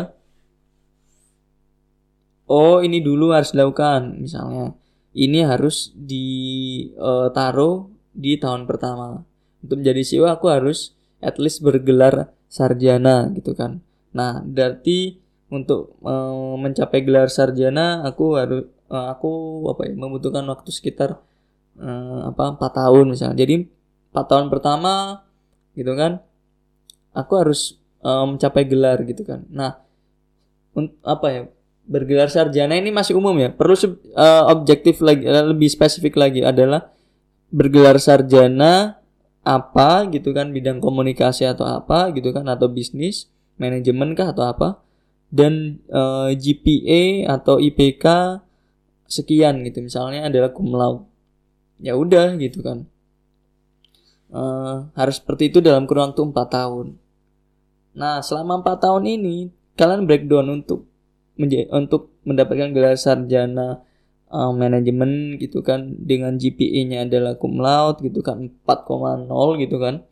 Oh 2.46 2.82
ini 2.82 3.02
dulu 3.02 3.34
harus 3.34 3.52
dilakukan. 3.54 4.22
Misalnya 4.22 4.74
ini 5.16 5.42
harus 5.42 5.90
ditaruh 5.96 7.74
eh, 7.86 7.90
di 8.14 8.32
tahun 8.38 8.68
pertama. 8.68 9.22
Untuk 9.62 9.82
menjadi 9.82 10.02
CEO 10.02 10.26
aku 10.30 10.46
harus 10.52 10.94
at 11.24 11.40
least 11.40 11.64
bergelar 11.64 12.30
sarjana 12.46 13.32
gitu 13.34 13.56
kan. 13.56 13.82
Nah 14.14 14.44
berarti 14.44 15.18
untuk 15.46 15.94
uh, 16.02 16.58
mencapai 16.58 17.06
gelar 17.06 17.30
sarjana 17.30 18.02
aku 18.02 18.34
harus 18.34 18.66
uh, 18.90 19.14
aku 19.14 19.62
apa 19.70 19.86
ya 19.86 19.94
membutuhkan 19.94 20.42
waktu 20.50 20.70
sekitar 20.74 21.22
apa 21.76 22.56
empat 22.56 22.72
tahun 22.72 23.12
misalnya. 23.12 23.36
Jadi 23.44 23.68
empat 24.12 24.26
tahun 24.32 24.48
pertama 24.48 25.20
gitu 25.76 25.92
kan 25.92 26.24
aku 27.16 27.32
harus 27.40 27.80
uh, 28.04 28.28
mencapai 28.28 28.68
gelar 28.68 29.00
gitu 29.08 29.24
kan. 29.24 29.48
Nah 29.48 29.80
apa 31.00 31.26
ya 31.32 31.42
bergelar 31.88 32.28
sarjana 32.28 32.76
ini 32.76 32.92
masih 32.92 33.16
umum 33.16 33.32
ya. 33.40 33.48
Perlu 33.48 33.72
uh, 33.72 34.44
objektif 34.52 35.00
lagi 35.00 35.24
lebih 35.24 35.72
spesifik 35.72 36.20
lagi 36.20 36.44
adalah 36.44 36.92
bergelar 37.48 37.96
sarjana 37.96 39.00
apa 39.46 40.10
gitu 40.10 40.34
kan 40.34 40.50
bidang 40.50 40.82
komunikasi 40.82 41.46
atau 41.46 41.64
apa 41.64 42.10
gitu 42.10 42.34
kan 42.34 42.42
atau 42.50 42.66
bisnis 42.66 43.30
manajemen 43.62 44.18
kah 44.18 44.34
atau 44.34 44.42
apa 44.42 44.82
dan 45.30 45.78
uh, 45.90 46.34
eh, 46.34 46.38
GPA 46.38 47.02
atau 47.38 47.62
IPK 47.62 48.04
sekian 49.06 49.62
gitu. 49.66 49.82
Misalnya 49.82 50.26
adalah 50.26 50.50
cum 50.50 50.74
laude. 50.74 51.06
Ya 51.78 51.94
udah 51.94 52.34
gitu 52.38 52.62
kan. 52.62 52.90
Uh, 54.26 54.90
harus 54.98 55.22
seperti 55.22 55.54
itu 55.54 55.62
dalam 55.62 55.86
kurun 55.86 56.10
waktu 56.10 56.18
4 56.18 56.34
tahun 56.50 56.98
nah 57.96 58.20
selama 58.20 58.60
4 58.60 58.84
tahun 58.84 59.04
ini 59.08 59.36
kalian 59.74 60.04
breakdown 60.04 60.52
untuk 60.52 60.84
untuk 61.72 62.16
mendapatkan 62.24 62.72
gelar 62.72 62.96
sarjana 62.96 63.84
uh, 64.32 64.52
manajemen 64.52 65.36
gitu 65.38 65.60
kan 65.60 65.94
dengan 66.00 66.40
GPA-nya 66.40 67.06
adalah 67.06 67.36
cum 67.36 67.60
laude 67.60 68.02
gitu 68.02 68.24
kan 68.24 68.50
4,0 68.64 69.28
gitu 69.62 69.76
kan. 69.76 70.02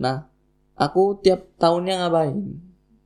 Nah 0.00 0.30
aku 0.78 1.18
tiap 1.20 1.50
tahunnya 1.60 2.06
ngapain? 2.06 2.38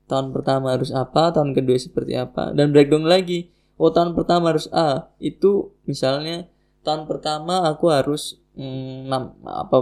Tahun 0.04 0.36
pertama 0.36 0.76
harus 0.76 0.92
apa, 0.92 1.32
tahun 1.32 1.56
kedua 1.56 1.80
seperti 1.80 2.12
apa, 2.20 2.52
dan 2.52 2.76
breakdown 2.76 3.08
lagi. 3.08 3.48
Oh 3.80 3.88
tahun 3.90 4.12
pertama 4.12 4.52
harus 4.54 4.68
A, 4.70 5.10
itu 5.18 5.74
misalnya 5.88 6.46
tahun 6.84 7.08
pertama 7.08 7.64
aku 7.66 7.88
harus 7.90 8.38
hmm, 8.54 9.10
apa 9.42 9.76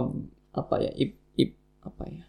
apa 0.55 0.75
ya 0.79 0.91
ip, 0.95 1.19
ip 1.37 1.59
apa 1.83 2.03
ya 2.09 2.23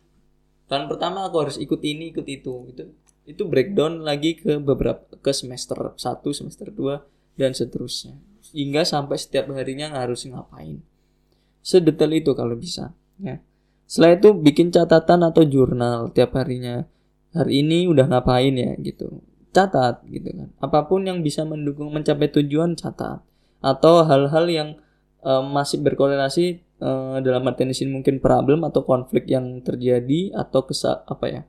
tahun 0.71 0.89
pertama 0.89 1.29
aku 1.29 1.49
harus 1.49 1.57
ikut 1.61 1.81
ini 1.85 2.15
ikut 2.15 2.27
itu 2.29 2.73
itu 2.73 2.85
itu 3.25 3.43
breakdown 3.49 4.05
lagi 4.05 4.37
ke 4.37 4.61
beberapa 4.61 5.01
ke 5.21 5.33
semester 5.33 5.97
1 5.97 6.01
semester 6.37 6.69
2 6.69 7.41
dan 7.41 7.57
seterusnya. 7.57 8.21
Hingga 8.55 8.87
sampai 8.87 9.19
setiap 9.19 9.51
harinya 9.57 9.91
harus 9.99 10.29
ngapain. 10.29 10.85
Sedetail 11.65 12.13
itu 12.15 12.37
kalau 12.37 12.55
bisa 12.55 12.93
ya. 13.19 13.41
Setelah 13.89 14.17
itu 14.17 14.29
bikin 14.37 14.69
catatan 14.71 15.25
atau 15.25 15.43
jurnal 15.45 16.13
tiap 16.13 16.37
harinya. 16.37 16.85
Hari 17.35 17.67
ini 17.67 17.91
udah 17.91 18.07
ngapain 18.07 18.55
ya 18.55 18.77
gitu. 18.79 19.25
Catat 19.51 20.05
gitu 20.07 20.31
kan. 20.31 20.49
Apa 20.63 20.87
pun 20.87 21.03
yang 21.03 21.25
bisa 21.25 21.43
mendukung 21.43 21.91
mencapai 21.91 22.31
tujuan 22.31 22.79
catat. 22.79 23.25
Atau 23.65 24.05
hal-hal 24.05 24.47
yang 24.47 24.69
uh, 25.25 25.43
masih 25.43 25.81
berkorelasi 25.83 26.63
uh, 26.85 27.17
dalam 27.25 27.49
artian 27.49 27.73
sini 27.73 27.97
mungkin 27.97 28.21
problem 28.21 28.69
atau 28.69 28.85
konflik 28.85 29.25
yang 29.33 29.65
terjadi 29.65 30.37
atau 30.37 30.69
kesa 30.69 31.09
apa 31.09 31.27
ya 31.27 31.43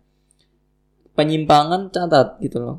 penyimpangan 1.16 1.92
catat 1.92 2.40
gitu 2.44 2.60
loh. 2.60 2.78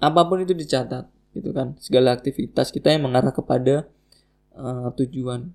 Apa 0.00 0.28
pun 0.28 0.44
itu 0.44 0.52
dicatat 0.52 1.08
gitu 1.32 1.52
kan 1.52 1.76
segala 1.80 2.16
aktivitas 2.16 2.72
kita 2.72 2.92
yang 2.92 3.08
mengarah 3.08 3.32
kepada 3.32 3.88
uh, 4.56 4.92
tujuan. 4.96 5.52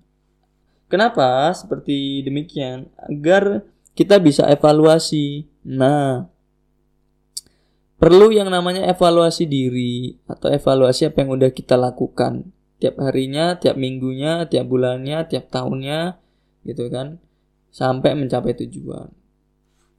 Kenapa 0.90 1.50
seperti 1.54 2.22
demikian? 2.22 2.90
Agar 2.98 3.66
kita 3.96 4.20
bisa 4.20 4.44
evaluasi. 4.50 5.48
Nah, 5.66 6.26
perlu 7.98 8.34
yang 8.34 8.50
namanya 8.50 8.86
evaluasi 8.90 9.46
diri 9.46 10.18
atau 10.26 10.50
evaluasi 10.50 11.08
apa 11.08 11.22
yang 11.22 11.38
udah 11.38 11.50
kita 11.54 11.78
lakukan 11.78 12.50
tiap 12.82 12.98
harinya, 12.98 13.54
tiap 13.54 13.78
minggunya, 13.78 14.50
tiap 14.50 14.66
bulannya, 14.66 15.22
tiap 15.30 15.46
tahunnya, 15.54 16.18
gitu 16.66 16.90
kan, 16.90 17.22
sampai 17.70 18.18
mencapai 18.18 18.58
tujuan. 18.66 19.14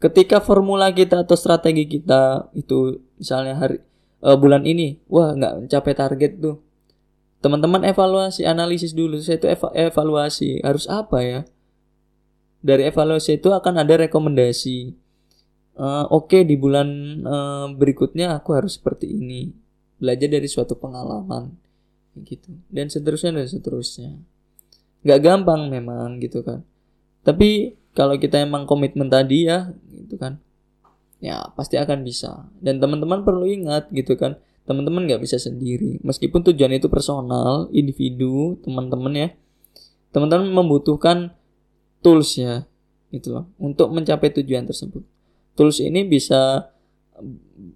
Ketika 0.03 0.43
formula 0.43 0.91
kita 0.91 1.23
atau 1.23 1.39
strategi 1.39 1.87
kita 1.87 2.51
itu 2.51 2.99
misalnya 3.15 3.55
hari 3.55 3.79
uh, 4.19 4.35
bulan 4.35 4.67
ini, 4.67 4.99
wah 5.07 5.31
nggak 5.31 5.63
mencapai 5.63 5.93
target 5.95 6.43
tuh, 6.43 6.59
teman-teman 7.39 7.87
evaluasi, 7.87 8.43
analisis 8.43 8.91
dulu. 8.91 9.15
Saya 9.23 9.39
itu 9.39 9.47
eva 9.47 9.71
evaluasi 9.71 10.59
harus 10.59 10.83
apa 10.91 11.23
ya? 11.23 11.41
dari 12.63 12.87
evaluasi 12.87 13.43
itu 13.43 13.51
akan 13.51 13.83
ada 13.83 14.07
rekomendasi. 14.07 14.95
Uh, 15.75 16.07
Oke 16.09 16.39
okay, 16.39 16.41
di 16.47 16.55
bulan 16.55 16.87
uh, 17.27 17.67
berikutnya 17.75 18.39
aku 18.39 18.55
harus 18.55 18.79
seperti 18.79 19.11
ini. 19.11 19.51
Belajar 19.99 20.31
dari 20.31 20.47
suatu 20.47 20.79
pengalaman, 20.79 21.59
gitu. 22.21 22.53
Dan 22.69 22.89
seterusnya 22.93 23.33
dan 23.33 23.47
seterusnya. 23.49 24.11
Gak 25.03 25.19
gampang 25.19 25.67
memang 25.67 26.21
gitu 26.21 26.45
kan. 26.45 26.61
Tapi 27.25 27.79
kalau 27.93 28.17
kita 28.17 28.41
emang 28.41 28.69
komitmen 28.69 29.09
tadi 29.09 29.47
ya, 29.47 29.71
gitu 29.89 30.17
kan, 30.17 30.41
ya 31.21 31.41
pasti 31.53 31.77
akan 31.77 32.01
bisa. 32.01 32.49
Dan 32.59 32.81
teman-teman 32.81 33.21
perlu 33.21 33.45
ingat 33.45 33.89
gitu 33.93 34.17
kan, 34.17 34.35
teman-teman 34.65 35.05
nggak 35.05 35.21
bisa 35.21 35.37
sendiri. 35.37 36.01
Meskipun 36.01 36.41
tujuan 36.41 36.73
itu 36.73 36.89
personal, 36.89 37.69
individu, 37.71 38.57
teman-teman 38.65 39.13
ya, 39.13 39.29
teman-teman 40.13 40.51
membutuhkan 40.51 41.33
tools 42.03 42.37
ya 42.37 42.69
gitu 43.09 43.33
loh 43.33 43.45
untuk 43.57 43.89
mencapai 43.89 44.29
tujuan 44.29 44.67
tersebut 44.69 45.01
tools 45.57 45.81
ini 45.81 46.05
bisa 46.05 46.69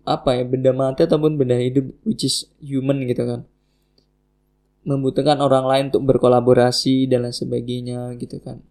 apa 0.06 0.30
ya 0.38 0.43
benda 0.45 0.76
mati 0.76 1.08
ataupun 1.08 1.39
benda 1.39 1.58
hidup 1.58 1.89
which 2.06 2.28
is 2.28 2.45
human 2.62 3.06
gitu 3.08 3.26
kan 3.26 3.41
membutuhkan 4.88 5.38
orang 5.43 5.67
lain 5.67 5.84
untuk 5.91 6.15
berkolaborasi 6.15 7.12
dan 7.12 7.28
lain 7.28 7.36
sebagainya 7.36 8.15
gitu 8.15 8.39
kan 8.39 8.63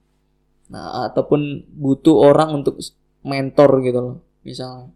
nah 0.73 1.07
ataupun 1.13 1.69
butuh 1.77 2.17
orang 2.17 2.65
untuk 2.65 2.81
mentor 3.23 3.85
gitu 3.85 3.99
loh 4.01 4.17
misalnya 4.43 4.91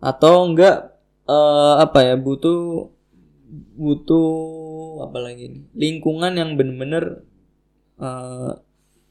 atau 0.00 0.48
enggak 0.48 0.96
uh, 1.28 1.82
apa 1.82 1.98
ya 2.08 2.14
butuh 2.16 2.88
butuh 3.76 4.30
apa 5.04 5.18
lagi 5.20 5.52
nih 5.52 5.64
lingkungan 5.76 6.32
yang 6.38 6.56
benar-benar 6.56 7.26
uh, 8.00 8.56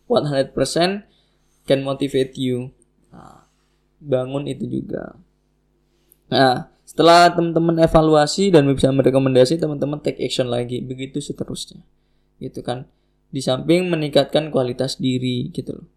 100% 0.09 1.05
can 1.69 1.85
motivate 1.85 2.33
you. 2.33 2.73
Nah, 3.13 3.45
bangun 4.01 4.49
itu 4.49 4.65
juga. 4.65 5.13
Nah, 6.29 6.69
setelah 6.85 7.29
teman-teman 7.33 7.81
evaluasi 7.85 8.49
dan 8.53 8.65
bisa 8.69 8.89
merekomendasi, 8.89 9.57
teman-teman 9.61 10.01
take 10.01 10.21
action 10.21 10.49
lagi. 10.49 10.81
Begitu 10.81 11.21
seterusnya. 11.21 11.81
Gitu 12.41 12.61
kan. 12.65 12.85
Di 13.29 13.41
samping 13.41 13.89
meningkatkan 13.89 14.49
kualitas 14.49 14.97
diri 14.97 15.53
gitu 15.53 15.83
loh. 15.83 15.87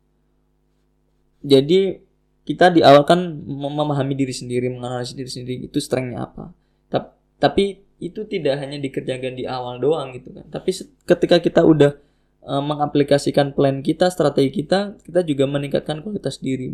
Jadi 1.41 1.97
kita 2.43 2.75
di 2.75 2.83
awal 2.83 3.07
kan 3.07 3.19
memahami 3.47 4.19
diri 4.19 4.35
sendiri, 4.35 4.69
menganalisis 4.69 5.15
diri 5.15 5.31
sendiri 5.31 5.55
itu 5.71 5.79
strengthnya 5.79 6.27
apa. 6.27 6.53
Tapi 7.43 7.83
itu 7.99 8.23
tidak 8.31 8.63
hanya 8.63 8.79
dikerjakan 8.79 9.35
di 9.35 9.43
awal 9.51 9.83
doang 9.83 10.15
gitu 10.15 10.31
kan. 10.31 10.47
Tapi 10.47 10.71
ketika 11.03 11.43
kita 11.43 11.67
udah 11.67 11.99
uh, 12.47 12.63
mengaplikasikan 12.63 13.51
plan 13.51 13.83
kita, 13.83 14.15
strategi 14.15 14.63
kita, 14.63 14.95
kita 15.03 15.27
juga 15.27 15.51
meningkatkan 15.51 16.07
kualitas 16.07 16.39
diri. 16.39 16.71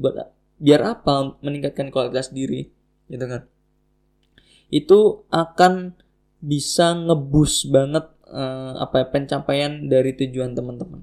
Biar 0.60 0.80
apa 0.84 1.40
meningkatkan 1.40 1.88
kualitas 1.88 2.28
diri, 2.36 2.68
gitu 3.08 3.24
kan? 3.24 3.42
Itu 4.68 5.24
akan 5.32 5.96
bisa 6.38 6.94
ngebus 6.94 7.66
banget 7.66 8.06
uh, 8.30 8.78
apa 8.78 9.02
ya, 9.02 9.06
pencapaian 9.08 9.72
dari 9.88 10.14
tujuan 10.14 10.54
teman-teman. 10.54 11.02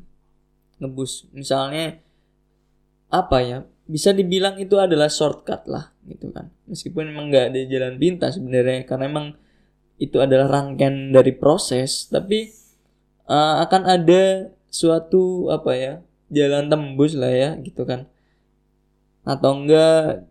Ngebus, 0.80 1.28
misalnya 1.36 2.00
apa 3.12 3.38
ya? 3.42 3.60
Bisa 3.86 4.14
dibilang 4.14 4.58
itu 4.58 4.82
adalah 4.82 5.12
shortcut 5.12 5.70
lah, 5.70 5.94
gitu 6.10 6.34
kan? 6.34 6.50
Meskipun 6.66 7.14
emang 7.14 7.30
nggak 7.30 7.54
ada 7.54 7.62
jalan 7.70 8.02
pintas 8.02 8.38
sebenarnya, 8.38 8.86
karena 8.90 9.06
emang 9.10 9.28
itu 10.02 10.18
adalah 10.18 10.50
rangkaian 10.50 11.14
dari 11.14 11.34
proses, 11.38 12.10
tapi 12.10 12.50
uh, 13.30 13.62
akan 13.66 13.82
ada 13.86 14.50
suatu 14.70 15.48
apa 15.48 15.72
ya 15.72 15.94
jalan 16.28 16.68
tembus 16.68 17.16
lah 17.16 17.32
ya 17.32 17.50
gitu 17.64 17.88
kan 17.88 18.12
atau 19.24 19.56
enggak 19.56 20.28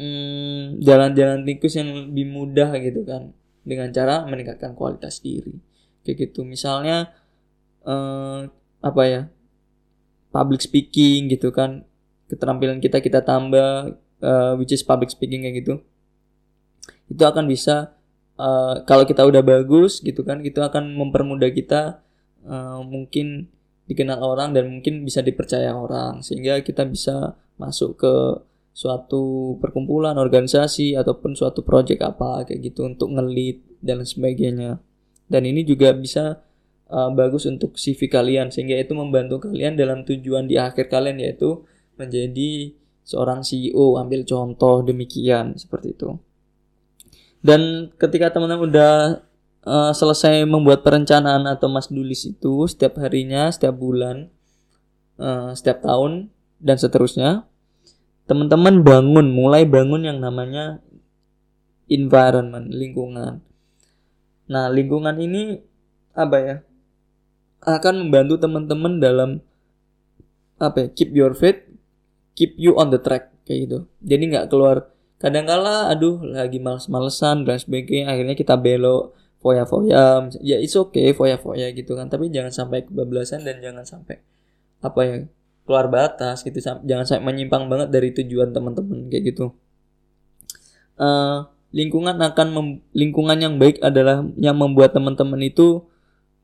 hmm, 0.00 0.80
jalan-jalan 0.80 1.44
tikus 1.44 1.76
yang 1.76 1.92
lebih 1.92 2.26
mudah 2.32 2.72
gitu 2.80 3.04
kan. 3.04 3.36
Dengan 3.60 3.92
cara 3.92 4.24
meningkatkan 4.24 4.72
kualitas 4.72 5.20
diri. 5.20 5.60
Kayak 6.00 6.32
gitu. 6.32 6.48
Misalnya 6.48 7.12
eh, 7.84 8.48
apa 8.80 9.02
ya 9.04 9.28
public 10.32 10.64
speaking 10.64 11.28
gitu 11.28 11.52
kan. 11.52 11.84
Keterampilan 12.32 12.80
kita 12.80 13.02
kita 13.02 13.26
tambah 13.26 14.00
uh, 14.22 14.54
which 14.56 14.72
is 14.72 14.86
public 14.86 15.10
speaking 15.10 15.42
kayak 15.44 15.64
gitu. 15.64 15.74
Itu 17.10 17.22
akan 17.26 17.50
bisa 17.50 17.98
uh, 18.38 18.86
kalau 18.86 19.04
kita 19.04 19.26
udah 19.26 19.42
bagus 19.42 19.98
gitu 19.98 20.22
kan 20.22 20.40
itu 20.46 20.62
akan 20.62 20.94
mempermudah 20.94 21.50
kita 21.50 22.00
uh, 22.46 22.80
mungkin 22.86 23.50
dikenal 23.90 24.22
orang 24.22 24.54
dan 24.54 24.70
mungkin 24.70 25.02
bisa 25.02 25.24
dipercaya 25.24 25.74
orang. 25.74 26.22
Sehingga 26.22 26.62
kita 26.62 26.86
bisa 26.86 27.34
masuk 27.58 27.98
ke 27.98 28.14
suatu 28.80 29.56
perkumpulan 29.60 30.16
organisasi 30.16 30.96
ataupun 30.96 31.36
suatu 31.36 31.60
project 31.60 32.00
apa 32.00 32.48
kayak 32.48 32.72
gitu 32.72 32.88
untuk 32.88 33.12
ngelit 33.12 33.60
dan 33.84 34.00
sebagainya. 34.00 34.80
Dan 35.28 35.44
ini 35.44 35.68
juga 35.68 35.92
bisa 35.92 36.40
uh, 36.88 37.12
bagus 37.12 37.44
untuk 37.44 37.76
CV 37.76 38.08
kalian 38.08 38.48
sehingga 38.48 38.80
itu 38.80 38.96
membantu 38.96 39.52
kalian 39.52 39.76
dalam 39.76 40.08
tujuan 40.08 40.48
di 40.48 40.56
akhir 40.56 40.88
kalian 40.88 41.20
yaitu 41.20 41.60
menjadi 42.00 42.72
seorang 43.04 43.44
CEO 43.44 44.00
ambil 44.00 44.24
contoh 44.24 44.80
demikian 44.80 45.60
seperti 45.60 45.92
itu. 45.92 46.16
Dan 47.44 47.92
ketika 48.00 48.32
teman-teman 48.32 48.64
udah 48.64 48.94
uh, 49.68 49.92
selesai 49.92 50.48
membuat 50.48 50.80
perencanaan 50.80 51.44
atau 51.44 51.68
mas 51.68 51.92
dulis 51.92 52.24
itu 52.24 52.64
setiap 52.64 52.96
harinya 52.96 53.52
setiap 53.52 53.76
bulan 53.76 54.32
uh, 55.20 55.52
setiap 55.52 55.84
tahun 55.84 56.32
dan 56.60 56.76
seterusnya 56.80 57.44
teman-teman 58.30 58.86
bangun 58.86 59.26
mulai 59.34 59.66
bangun 59.66 60.06
yang 60.06 60.22
namanya 60.22 60.78
environment 61.90 62.70
lingkungan. 62.70 63.42
Nah 64.46 64.70
lingkungan 64.70 65.18
ini 65.18 65.58
apa 66.14 66.36
ya? 66.38 66.56
Akan 67.66 68.06
membantu 68.06 68.38
teman-teman 68.38 69.02
dalam 69.02 69.30
apa 70.62 70.86
ya? 70.86 70.88
Keep 70.94 71.10
your 71.18 71.34
faith 71.34 71.66
keep 72.38 72.56
you 72.56 72.78
on 72.78 72.88
the 72.88 72.96
track 72.96 73.34
kayak 73.44 73.68
gitu. 73.68 73.78
Jadi 74.00 74.22
nggak 74.32 74.46
keluar 74.48 74.88
kadang-kala 75.20 75.92
aduh 75.92 76.22
lagi 76.24 76.56
males-malesan 76.56 77.44
dan 77.44 77.60
sebagainya 77.60 78.08
akhirnya 78.08 78.32
kita 78.32 78.56
belok 78.56 79.12
foya-foya 79.44 80.32
ya 80.40 80.56
it's 80.56 80.72
okay 80.78 81.12
foya-foya 81.12 81.74
gitu 81.74 81.98
kan. 81.98 82.06
Tapi 82.06 82.32
jangan 82.32 82.54
sampai 82.54 82.86
kebablasan 82.86 83.44
dan 83.44 83.60
jangan 83.60 83.84
sampai 83.84 84.22
apa 84.80 85.00
ya 85.04 85.16
keluar 85.64 85.86
batas 85.86 86.42
gitu 86.42 86.58
jangan 86.60 87.04
sampai 87.06 87.24
menyimpang 87.30 87.70
banget 87.70 87.88
dari 87.92 88.10
tujuan 88.16 88.50
teman-teman 88.50 89.06
kayak 89.06 89.34
gitu. 89.34 89.54
Uh, 91.00 91.48
lingkungan 91.70 92.18
akan 92.18 92.48
mem, 92.52 92.68
lingkungan 92.92 93.38
yang 93.38 93.54
baik 93.56 93.78
adalah 93.80 94.26
yang 94.36 94.58
membuat 94.58 94.92
teman-teman 94.92 95.40
itu 95.40 95.86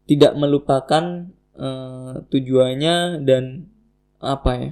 tidak 0.07 0.39
melupakan 0.39 1.29
uh, 1.59 2.23
tujuannya 2.31 3.27
dan 3.27 3.67
apa 4.23 4.51
ya 4.57 4.71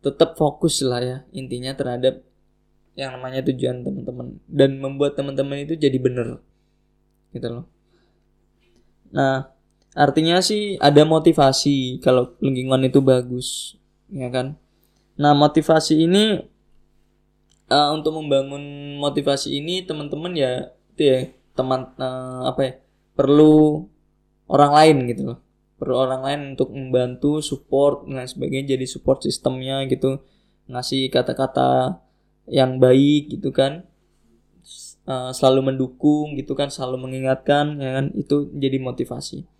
tetap 0.00 0.40
fokus 0.40 0.80
lah 0.80 1.02
ya 1.04 1.18
intinya 1.36 1.76
terhadap 1.76 2.24
yang 2.96 3.12
namanya 3.12 3.44
tujuan 3.44 3.84
teman-teman 3.84 4.40
dan 4.48 4.80
membuat 4.80 5.18
teman-teman 5.18 5.62
itu 5.66 5.76
jadi 5.76 5.98
bener 6.00 6.40
gitu 7.34 7.48
loh. 7.50 7.64
Nah 9.10 9.50
artinya 9.94 10.38
sih 10.38 10.78
ada 10.78 11.02
motivasi 11.02 11.98
kalau 11.98 12.38
lingkungan 12.38 12.86
itu 12.86 13.02
bagus 13.02 13.74
ya 14.10 14.30
kan? 14.30 14.54
Nah 15.18 15.34
motivasi 15.34 16.06
ini 16.06 16.38
uh, 17.70 17.90
untuk 17.94 18.14
membangun 18.18 18.96
motivasi 18.98 19.58
ini 19.58 19.82
teman-teman 19.86 20.32
ya 20.34 20.52
itu 20.94 21.02
ya 21.02 21.18
teman 21.58 21.90
uh, 21.98 22.50
apa 22.50 22.60
ya 22.62 22.72
perlu 23.18 23.86
orang 24.50 24.72
lain 24.74 24.96
gitu 25.10 25.22
loh. 25.34 25.38
Perlu 25.80 25.96
orang 25.96 26.20
lain 26.22 26.40
untuk 26.54 26.68
membantu 26.76 27.40
support 27.40 28.04
dan 28.04 28.28
sebagainya 28.28 28.76
jadi 28.76 28.86
support 28.86 29.24
sistemnya 29.24 29.82
gitu. 29.88 30.20
Ngasih 30.68 31.08
kata-kata 31.08 31.98
yang 32.46 32.76
baik 32.78 33.32
gitu 33.38 33.50
kan. 33.50 33.88
Uh, 35.08 35.32
selalu 35.32 35.72
mendukung 35.72 36.36
gitu 36.36 36.52
kan 36.52 36.68
selalu 36.68 37.08
mengingatkan 37.08 37.80
ya 37.80 37.90
kan? 37.96 38.06
Itu 38.12 38.52
jadi 38.52 38.76
motivasi 38.76 39.59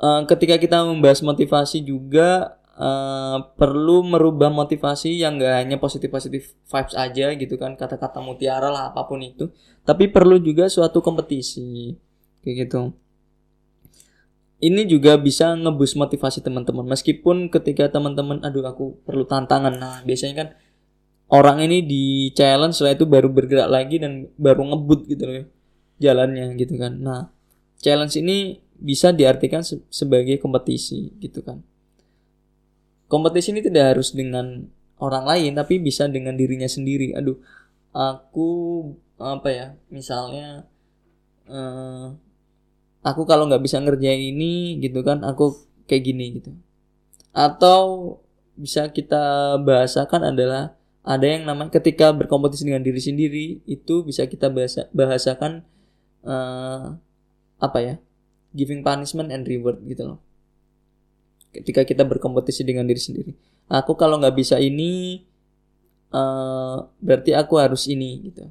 uh, 0.00 0.22
ketika 0.26 0.56
kita 0.56 0.82
membahas 0.82 1.20
motivasi 1.20 1.84
juga 1.84 2.56
uh, 2.80 3.38
perlu 3.54 4.02
merubah 4.02 4.48
motivasi 4.48 5.20
yang 5.20 5.36
gak 5.36 5.54
hanya 5.60 5.76
positif 5.76 6.08
positif 6.08 6.56
vibes 6.66 6.96
aja 6.96 7.36
gitu 7.36 7.54
kan 7.60 7.76
kata-kata 7.76 8.18
mutiara 8.24 8.72
lah 8.72 8.90
apa 8.90 9.04
pun 9.04 9.20
itu. 9.20 9.52
Tapi 9.84 10.08
perlu 10.08 10.40
juga 10.40 10.66
suatu 10.72 11.04
kompetisi 11.04 11.92
kayak 12.40 12.56
gitu. 12.66 12.82
Ini 14.60 14.84
juga 14.84 15.16
bisa 15.16 15.56
ngebus 15.56 15.96
motivasi 15.96 16.44
teman-teman. 16.44 16.84
Meskipun 16.84 17.48
ketika 17.48 17.88
teman-teman 17.88 18.44
aduh 18.44 18.64
aku 18.68 19.00
perlu 19.08 19.24
tantangan. 19.24 19.72
Nah 19.72 19.96
biasanya 20.04 20.34
kan 20.36 20.48
orang 21.32 21.64
ini 21.64 21.80
di 21.80 22.04
challenge 22.36 22.76
setelah 22.76 22.92
itu 22.92 23.06
baru 23.08 23.32
bergerak 23.32 23.68
lagi 23.72 23.96
dan 23.96 24.28
baru 24.36 24.68
ngebut 24.68 25.08
gitu 25.08 25.24
loh 25.24 25.46
jalannya 25.96 26.60
gitu 26.60 26.76
kan. 26.76 26.92
Nah 27.00 27.32
challenge 27.80 28.20
ini 28.20 28.60
bisa 28.80 29.12
diartikan 29.12 29.60
se 29.60 29.84
sebagai 29.92 30.40
kompetisi 30.40 31.12
gitu 31.20 31.44
kan. 31.44 31.60
Kompetisi 33.06 33.52
ini 33.52 33.60
tidak 33.60 33.96
harus 33.96 34.16
dengan 34.16 34.64
orang 35.00 35.24
lain 35.28 35.52
tapi 35.54 35.76
bisa 35.78 36.08
dengan 36.08 36.34
dirinya 36.34 36.66
sendiri. 36.66 37.12
Aduh 37.12 37.36
aku 37.92 38.48
apa 39.20 39.48
ya 39.52 39.66
misalnya 39.92 40.64
uh, 41.50 42.16
aku 43.04 43.22
kalau 43.28 43.44
nggak 43.48 43.60
bisa 43.60 43.76
ngerjain 43.82 44.32
ini 44.32 44.80
gitu 44.80 45.04
kan 45.04 45.20
aku 45.22 45.68
kayak 45.84 46.04
gini 46.08 46.40
gitu. 46.40 46.50
Atau 47.36 48.18
bisa 48.56 48.88
kita 48.92 49.56
bahasakan 49.62 50.34
adalah 50.34 50.76
ada 51.00 51.24
yang 51.24 51.48
namanya 51.48 51.80
ketika 51.80 52.12
berkompetisi 52.12 52.68
dengan 52.68 52.84
diri 52.84 53.00
sendiri 53.00 53.46
itu 53.64 54.04
bisa 54.04 54.28
kita 54.28 54.52
bahasa 54.52 54.84
bahasakan 54.92 55.64
uh, 56.28 57.00
apa 57.56 57.78
ya 57.80 57.94
giving 58.54 58.82
punishment 58.82 59.30
and 59.30 59.46
reward 59.46 59.78
gitu 59.86 60.14
loh. 60.14 60.18
Ketika 61.50 61.82
kita 61.82 62.06
berkompetisi 62.06 62.62
dengan 62.62 62.86
diri 62.86 63.02
sendiri. 63.02 63.32
Aku 63.70 63.94
kalau 63.94 64.18
nggak 64.18 64.34
bisa 64.38 64.58
ini 64.58 65.22
uh, 66.14 66.86
berarti 67.02 67.34
aku 67.34 67.58
harus 67.58 67.86
ini 67.90 68.30
gitu. 68.30 68.46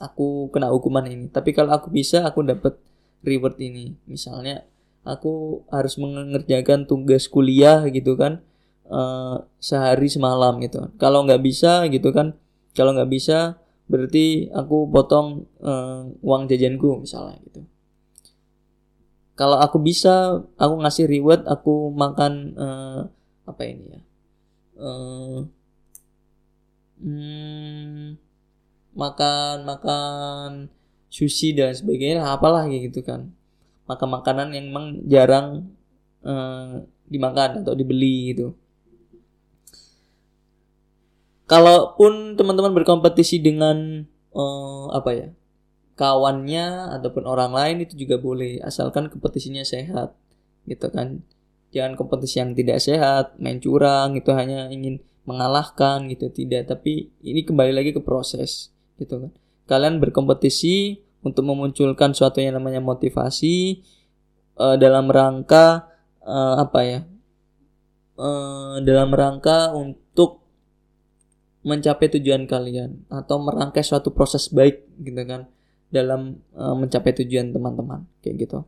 Aku 0.00 0.48
kena 0.52 0.72
hukuman 0.72 1.04
ini. 1.04 1.28
Tapi 1.28 1.52
kalau 1.52 1.76
aku 1.76 1.92
bisa 1.92 2.24
aku 2.24 2.44
dapat 2.44 2.76
reward 3.20 3.60
ini. 3.60 3.96
Misalnya 4.08 4.64
aku 5.04 5.64
harus 5.68 5.96
mengerjakan 6.00 6.88
tugas 6.88 7.28
kuliah 7.28 7.84
gitu 7.88 8.16
kan 8.16 8.40
uh, 8.88 9.44
sehari 9.60 10.08
semalam 10.08 10.60
gitu. 10.64 10.88
Kalau 10.96 11.24
nggak 11.28 11.44
bisa 11.44 11.84
gitu 11.92 12.12
kan 12.12 12.36
kalau 12.72 12.96
nggak 12.96 13.10
bisa 13.12 13.60
berarti 13.90 14.46
aku 14.54 14.86
potong 14.86 15.50
uh, 15.60 16.06
uang 16.22 16.46
jajanku 16.46 17.02
misalnya 17.02 17.42
gitu 17.42 17.66
kalau 19.40 19.56
aku 19.56 19.80
bisa 19.80 20.44
aku 20.60 20.74
ngasih 20.84 21.08
reward 21.08 21.48
aku 21.48 21.88
makan 21.96 22.52
uh, 22.60 23.08
apa 23.48 23.62
ini 23.64 23.96
ya? 23.96 24.00
Uh, 24.76 25.48
hmm, 27.00 28.20
makan 28.92 29.64
makan 29.64 30.68
sushi 31.08 31.56
dan 31.56 31.72
sebagainya 31.72 32.20
apalah 32.20 32.68
gitu 32.68 33.00
kan. 33.00 33.32
Makan 33.88 34.08
makanan 34.20 34.52
yang 34.52 34.68
memang 34.68 35.08
jarang 35.08 35.72
uh, 36.20 36.84
dimakan 37.08 37.64
atau 37.64 37.72
dibeli 37.72 38.36
gitu. 38.36 38.52
Kalaupun 41.48 42.36
teman-teman 42.36 42.76
berkompetisi 42.76 43.40
dengan 43.40 44.04
uh, 44.36 44.92
apa 44.92 45.10
ya 45.16 45.28
kawannya 46.00 46.96
ataupun 46.96 47.28
orang 47.28 47.52
lain 47.52 47.84
itu 47.84 47.92
juga 47.92 48.16
boleh 48.16 48.56
asalkan 48.64 49.12
kompetisinya 49.12 49.60
sehat 49.60 50.16
gitu 50.64 50.88
kan. 50.88 51.20
Jangan 51.76 52.00
kompetisi 52.00 52.40
yang 52.40 52.56
tidak 52.56 52.80
sehat 52.80 53.36
main 53.36 53.60
curang 53.60 54.16
itu 54.16 54.32
hanya 54.32 54.72
ingin 54.72 55.04
mengalahkan 55.28 56.08
gitu. 56.08 56.32
Tidak 56.32 56.64
tapi 56.64 57.12
ini 57.20 57.44
kembali 57.44 57.76
lagi 57.76 57.92
ke 57.92 58.00
proses 58.00 58.72
gitu 58.96 59.28
kan. 59.28 59.30
Kalian 59.68 60.00
berkompetisi 60.00 61.04
untuk 61.20 61.44
memunculkan 61.44 62.16
suatu 62.16 62.40
yang 62.40 62.56
namanya 62.56 62.80
motivasi 62.80 63.84
uh, 64.56 64.80
dalam 64.80 65.12
rangka 65.12 65.84
uh, 66.24 66.64
apa 66.64 66.80
ya 66.80 67.00
uh, 68.16 68.80
dalam 68.80 69.12
rangka 69.12 69.76
untuk 69.76 70.40
mencapai 71.60 72.08
tujuan 72.16 72.48
kalian 72.48 73.04
atau 73.12 73.36
merangkai 73.36 73.84
suatu 73.84 74.16
proses 74.16 74.48
baik 74.48 74.88
gitu 74.96 75.22
kan 75.28 75.44
dalam 75.90 76.38
uh, 76.54 76.74
mencapai 76.78 77.12
tujuan 77.22 77.50
teman-teman 77.50 78.06
kayak 78.22 78.46
gitu. 78.46 78.58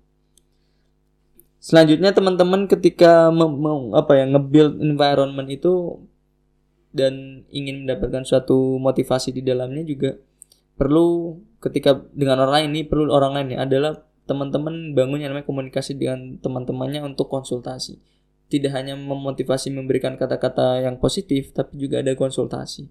Selanjutnya 1.62 2.10
teman-teman 2.10 2.66
ketika 2.66 3.30
mau 3.30 3.94
apa 3.94 4.18
ya 4.18 4.26
nge-build 4.26 4.82
environment 4.82 5.46
itu 5.46 6.02
dan 6.90 7.46
ingin 7.54 7.86
mendapatkan 7.86 8.26
suatu 8.26 8.76
motivasi 8.82 9.30
di 9.30 9.46
dalamnya 9.46 9.86
juga 9.86 10.18
perlu 10.74 11.38
ketika 11.62 12.02
dengan 12.10 12.42
orang 12.42 12.52
lain 12.52 12.68
ini 12.74 12.82
perlu 12.82 13.06
orang 13.14 13.32
lain 13.38 13.48
ya 13.54 13.58
adalah 13.62 14.02
teman-teman 14.26 14.90
bangun 14.98 15.22
yang 15.22 15.30
namanya 15.30 15.46
komunikasi 15.46 15.94
dengan 15.94 16.38
teman-temannya 16.42 17.02
untuk 17.06 17.30
konsultasi. 17.30 17.98
tidak 18.52 18.76
hanya 18.76 18.92
memotivasi 18.92 19.72
memberikan 19.72 20.12
kata-kata 20.20 20.84
yang 20.84 21.00
positif 21.00 21.56
tapi 21.56 21.80
juga 21.80 22.04
ada 22.04 22.12
konsultasi 22.12 22.84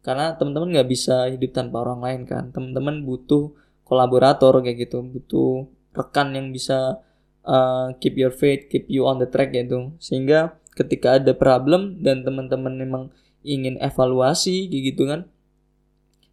karena 0.00 0.36
teman-teman 0.36 0.72
nggak 0.76 0.88
bisa 0.88 1.28
hidup 1.28 1.52
tanpa 1.52 1.84
orang 1.84 2.00
lain 2.00 2.20
kan. 2.24 2.48
Teman-teman 2.50 3.04
butuh 3.04 3.52
kolaborator 3.84 4.60
kayak 4.64 4.88
gitu. 4.88 5.04
Butuh 5.04 5.68
rekan 5.92 6.32
yang 6.32 6.54
bisa 6.54 7.04
uh, 7.44 7.92
keep 8.00 8.16
your 8.16 8.32
faith 8.32 8.70
keep 8.72 8.88
you 8.88 9.04
on 9.04 9.20
the 9.20 9.28
track 9.28 9.52
gitu. 9.52 9.92
Sehingga 10.00 10.60
ketika 10.74 11.18
ada 11.18 11.36
problem 11.36 12.00
dan 12.00 12.22
teman-teman 12.24 12.74
memang 12.78 13.02
ingin 13.44 13.80
evaluasi 13.80 14.68
kayak 14.68 14.84
gitu 14.94 15.02
kan 15.08 15.20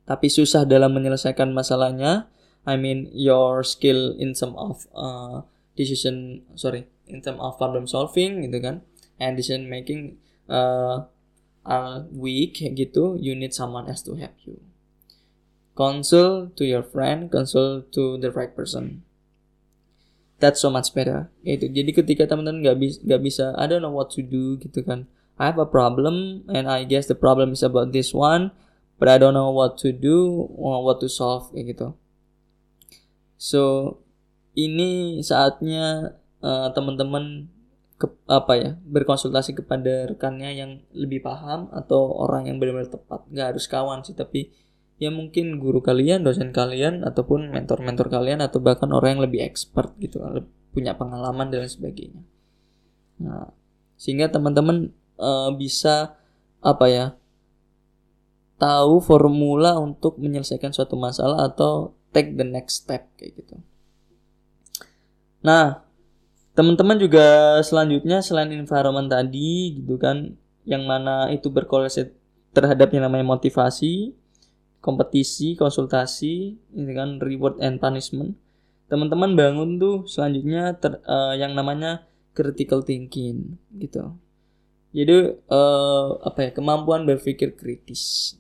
tapi 0.08 0.32
susah 0.32 0.64
dalam 0.64 0.96
menyelesaikan 0.96 1.52
masalahnya 1.52 2.32
I 2.64 2.80
mean 2.80 3.12
your 3.12 3.64
skill 3.64 4.16
in 4.16 4.36
some 4.36 4.56
of 4.56 4.88
uh, 4.96 5.44
decision 5.76 6.48
sorry 6.56 6.88
in 7.08 7.20
term 7.24 7.40
of 7.44 7.60
problem 7.60 7.88
solving 7.88 8.44
gitu 8.44 8.60
kan 8.60 8.84
and 9.20 9.36
decision 9.36 9.68
making 9.68 10.20
uh, 10.48 11.08
are 11.68 12.08
weak 12.16 12.64
gitu 12.64 13.20
you 13.20 13.36
need 13.36 13.52
someone 13.52 13.92
else 13.92 14.00
to 14.00 14.16
help 14.16 14.34
you. 14.48 14.64
Consult 15.76 16.56
to 16.56 16.64
your 16.64 16.82
friend 16.82 17.30
consult 17.30 17.92
to 17.92 18.16
the 18.18 18.32
right 18.32 18.56
person. 18.56 19.04
That's 20.40 20.64
so 20.64 20.72
much 20.72 20.96
better. 20.96 21.30
Itu. 21.44 21.70
Jadi 21.70 21.92
ketika 21.94 22.24
teman-teman 22.26 22.64
nggak 22.64 22.78
bisa 22.80 22.98
nggak 23.04 23.22
bisa 23.22 23.46
I 23.60 23.68
don't 23.68 23.84
know 23.84 23.94
what 23.94 24.10
to 24.16 24.24
do 24.24 24.58
gitu 24.58 24.82
kan. 24.82 25.06
I 25.38 25.54
have 25.54 25.62
a 25.62 25.70
problem 25.70 26.48
and 26.50 26.66
I 26.66 26.88
guess 26.88 27.06
the 27.06 27.20
problem 27.20 27.54
is 27.54 27.62
about 27.62 27.94
this 27.94 28.10
one 28.16 28.56
but 28.98 29.06
I 29.06 29.22
don't 29.22 29.38
know 29.38 29.54
what 29.54 29.78
to 29.86 29.94
do 29.94 30.50
or 30.58 30.82
what 30.82 30.98
to 31.06 31.10
solve 31.12 31.54
kayak 31.54 31.78
gitu. 31.78 31.94
So 33.38 33.62
ini 34.58 35.22
saatnya 35.22 36.18
uh, 36.42 36.74
teman-teman 36.74 37.54
ke, 37.98 38.08
apa 38.30 38.54
ya 38.56 38.70
berkonsultasi 38.86 39.58
kepada 39.58 40.06
rekannya 40.06 40.54
yang 40.54 40.72
lebih 40.94 41.26
paham 41.26 41.68
atau 41.74 42.14
orang 42.14 42.46
yang 42.46 42.62
benar-benar 42.62 42.94
tepat. 42.94 43.26
Nggak 43.34 43.48
harus 43.58 43.66
kawan 43.66 44.06
sih 44.06 44.14
tapi 44.14 44.54
ya 44.98 45.10
mungkin 45.10 45.58
guru 45.62 45.82
kalian 45.82 46.26
dosen 46.26 46.54
kalian 46.54 47.06
ataupun 47.06 47.54
mentor-mentor 47.54 48.10
kalian 48.10 48.42
atau 48.42 48.58
bahkan 48.62 48.90
orang 48.94 49.18
yang 49.18 49.24
lebih 49.30 49.46
expert 49.46 49.94
gitu 50.02 50.22
punya 50.74 50.94
pengalaman 50.94 51.50
dan 51.50 51.66
sebagainya. 51.66 52.22
Nah 53.22 53.50
sehingga 53.98 54.30
teman-teman 54.30 54.94
uh, 55.18 55.50
bisa 55.58 56.18
apa 56.62 56.86
ya 56.86 57.06
tahu 58.62 59.02
formula 59.02 59.78
untuk 59.78 60.22
menyelesaikan 60.22 60.74
suatu 60.74 60.98
masalah 60.98 61.50
atau 61.50 61.98
take 62.14 62.38
the 62.38 62.46
next 62.46 62.86
step 62.86 63.10
kayak 63.18 63.42
gitu. 63.42 63.58
Nah 65.42 65.87
teman-teman 66.58 66.98
juga 66.98 67.62
selanjutnya 67.62 68.26
selain 68.26 68.50
environment 68.50 69.06
tadi 69.06 69.78
gitu 69.78 70.02
kan 70.02 70.34
yang 70.66 70.90
mana 70.90 71.30
itu 71.30 71.54
berkorelasi 71.54 72.10
terhadap 72.50 72.90
yang 72.90 73.06
namanya 73.06 73.30
motivasi 73.30 74.18
kompetisi 74.82 75.54
konsultasi 75.54 76.58
ini 76.58 76.92
kan 76.98 77.22
reward 77.22 77.62
and 77.62 77.78
punishment. 77.78 78.34
Teman-teman 78.90 79.38
bangun 79.38 79.78
tuh 79.78 80.10
selanjutnya 80.10 80.74
ter, 80.80 80.98
uh, 81.06 81.38
yang 81.38 81.54
namanya 81.54 82.08
critical 82.34 82.82
thinking 82.82 83.62
gitu. 83.78 84.18
Jadi 84.96 85.38
uh, 85.52 86.08
apa 86.24 86.50
ya 86.50 86.52
kemampuan 86.56 87.06
berpikir 87.06 87.54
kritis. 87.54 88.34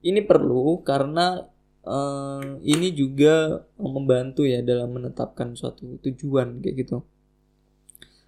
Ini 0.00 0.22
perlu 0.24 0.80
karena 0.86 1.44
uh, 1.86 2.58
ini 2.66 2.92
juga 2.92 3.64
membantu 3.78 4.42
ya 4.44 4.60
dalam 4.60 4.98
menetapkan 4.98 5.54
suatu 5.54 5.96
tujuan 6.02 6.60
kayak 6.60 6.76
gitu. 6.84 6.96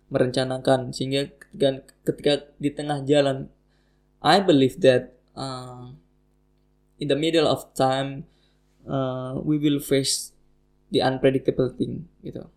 Merencanakan 0.09 0.95
sehingga 0.97 1.29
ketika, 1.29 1.85
ketika 2.07 2.33
di 2.57 2.71
tengah 2.73 3.05
jalan 3.05 3.53
I 4.25 4.41
believe 4.41 4.81
that 4.81 5.13
uh, 5.37 5.93
in 6.97 7.13
the 7.13 7.19
middle 7.19 7.45
of 7.45 7.69
time 7.77 8.25
uh, 8.89 9.37
we 9.43 9.61
will 9.61 9.83
face 9.83 10.33
the 10.89 11.05
unpredictable 11.05 11.69
thing 11.69 12.09
gitu. 12.25 12.49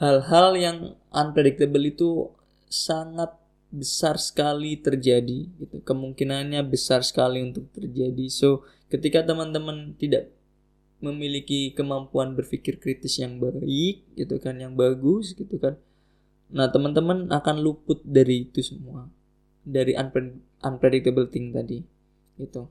Hal-hal 0.00 0.56
yang 0.56 0.78
unpredictable 1.12 1.84
itu 1.84 2.28
sangat 2.68 3.36
besar 3.70 4.18
sekali 4.18 4.80
terjadi 4.80 5.46
gitu. 5.60 5.76
Kemungkinannya 5.84 6.60
besar 6.66 7.06
sekali 7.06 7.44
untuk 7.44 7.68
terjadi. 7.70 8.26
So 8.32 8.64
ketika 8.90 9.22
teman-teman 9.24 9.94
tidak 9.96 10.34
memiliki 11.00 11.72
kemampuan 11.72 12.36
berpikir 12.36 12.76
kritis 12.76 13.16
yang 13.22 13.40
baik 13.40 14.04
gitu 14.18 14.36
kan 14.36 14.60
yang 14.60 14.76
bagus 14.76 15.32
gitu 15.32 15.56
kan 15.56 15.80
nah 16.50 16.66
teman-teman 16.66 17.30
akan 17.30 17.62
luput 17.62 18.02
dari 18.02 18.50
itu 18.50 18.58
semua. 18.58 19.06
Dari 19.62 19.94
unpredictable 20.66 21.30
thing 21.30 21.54
tadi 21.54 21.78
gitu. 22.40 22.66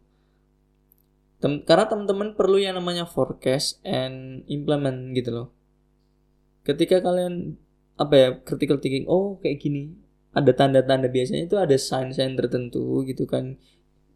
Tem 1.39 1.63
karena 1.63 1.87
teman-teman 1.87 2.35
perlu 2.35 2.59
yang 2.59 2.75
namanya 2.75 3.07
forecast 3.07 3.79
and 3.87 4.43
implement 4.51 5.15
gitu 5.15 5.31
loh. 5.31 5.47
Ketika 6.67 6.99
kalian 6.99 7.55
apa 7.95 8.15
ya 8.15 8.29
critical 8.43 8.83
thinking 8.83 9.07
oh 9.07 9.39
kayak 9.39 9.59
gini 9.59 9.95
ada 10.31 10.55
tanda-tanda 10.55 11.11
biasanya 11.11 11.47
itu 11.47 11.55
ada 11.59 11.75
sign-sign 11.75 12.39
tertentu 12.39 13.03
gitu 13.03 13.27
kan 13.27 13.59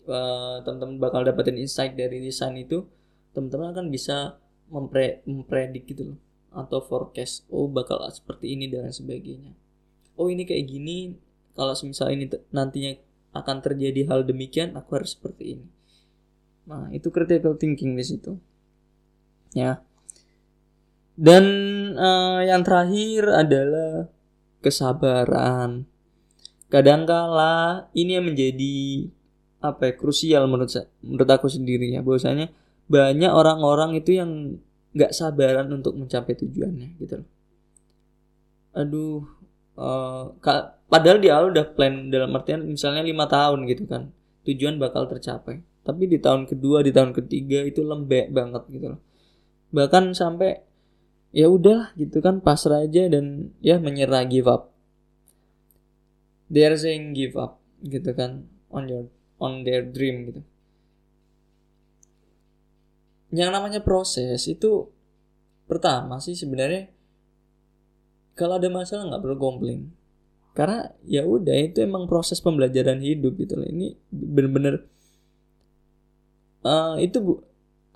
uh, 0.07 0.63
teman-teman 0.63 0.97
bakal 0.99 1.21
dapetin 1.23 1.59
insight 1.59 1.95
dari 1.95 2.23
desain 2.23 2.55
itu 2.55 2.87
teman-teman 3.33 3.73
akan 3.73 3.85
bisa 3.89 4.37
mempre 4.69 5.21
mempredik 5.27 5.89
gitu 5.89 6.13
loh 6.13 6.19
atau 6.53 6.79
forecast 6.85 7.49
oh 7.49 7.65
bakal 7.65 8.01
seperti 8.13 8.53
ini 8.53 8.69
dan 8.69 8.93
sebagainya. 8.93 9.57
Oh 10.13 10.29
ini 10.29 10.45
kayak 10.45 10.69
gini 10.69 11.17
kalau 11.57 11.73
misal 11.85 12.13
ini 12.13 12.29
nantinya 12.53 12.93
akan 13.33 13.57
terjadi 13.65 14.05
hal 14.05 14.21
demikian 14.25 14.77
aku 14.77 15.01
harus 15.01 15.17
seperti 15.17 15.57
ini. 15.57 15.67
Nah 16.69 16.93
itu 16.93 17.09
critical 17.09 17.57
thinking 17.57 17.97
di 17.97 18.05
situ. 18.05 18.37
Ya. 19.57 19.81
Dan 21.13 21.45
uh, 21.97 22.41
yang 22.41 22.65
terakhir 22.65 23.29
adalah 23.29 24.09
kesabaran. 24.61 25.85
Kadangkala 26.69 27.85
ini 27.93 28.17
yang 28.17 28.25
menjadi 28.33 29.09
apa 29.63 29.89
ya 29.89 29.93
krusial 29.95 30.43
menurut 30.51 30.67
saya, 30.67 30.91
menurut 30.99 31.29
aku 31.31 31.47
sendiri 31.47 31.95
ya 31.95 32.03
bahwasanya 32.03 32.51
banyak 32.91 33.31
orang-orang 33.31 33.95
itu 33.95 34.19
yang 34.19 34.59
nggak 34.91 35.15
sabaran 35.15 35.71
untuk 35.71 35.95
mencapai 35.95 36.35
tujuannya 36.35 36.99
gitu 36.99 37.23
loh. 37.23 37.29
Aduh, 38.75 39.23
uh, 39.79 40.35
padahal 40.91 41.23
di 41.23 41.31
awal 41.31 41.55
udah 41.55 41.71
plan 41.71 42.11
dalam 42.11 42.35
artian 42.35 42.67
misalnya 42.67 43.01
lima 43.01 43.25
tahun 43.31 43.63
gitu 43.71 43.87
kan 43.87 44.11
tujuan 44.43 44.75
bakal 44.77 45.07
tercapai. 45.07 45.63
Tapi 45.83 46.03
di 46.07 46.19
tahun 46.19 46.47
kedua, 46.47 46.83
di 46.83 46.91
tahun 46.91 47.15
ketiga 47.15 47.63
itu 47.63 47.83
lembek 47.83 48.31
banget 48.35 48.63
gitu 48.67 48.95
loh. 48.95 49.01
Bahkan 49.71 50.11
sampai 50.11 50.59
ya 51.33 51.49
udah 51.49 51.97
gitu 51.97 52.21
kan 52.21 52.43
pasrah 52.43 52.85
aja 52.85 53.09
dan 53.09 53.55
ya 53.63 53.81
menyerah 53.81 54.21
give 54.29 54.45
up 54.45 54.69
they 56.53 56.61
are 56.61 56.77
saying 56.77 57.17
give 57.17 57.33
up 57.33 57.57
gitu 57.81 58.13
kan 58.13 58.45
on 58.69 58.85
your 58.85 59.09
on 59.43 59.67
their 59.67 59.83
dream 59.83 60.31
gitu. 60.31 60.41
Yang 63.35 63.49
namanya 63.51 63.81
proses 63.83 64.47
itu 64.47 64.87
pertama 65.67 66.23
sih 66.23 66.37
sebenarnya 66.39 66.87
kalau 68.39 68.55
ada 68.55 68.71
masalah 68.71 69.11
nggak 69.11 69.23
perlu 69.27 69.37
komplain. 69.37 69.91
Karena 70.53 70.87
ya 71.03 71.25
udah 71.25 71.57
itu 71.59 71.81
emang 71.81 72.05
proses 72.07 72.37
pembelajaran 72.39 73.01
hidup 73.01 73.35
gitu 73.41 73.57
loh. 73.57 73.67
Ini 73.67 73.97
bener-bener 74.13 74.85
uh, 76.63 76.95
itu 77.01 77.19
bu 77.19 77.33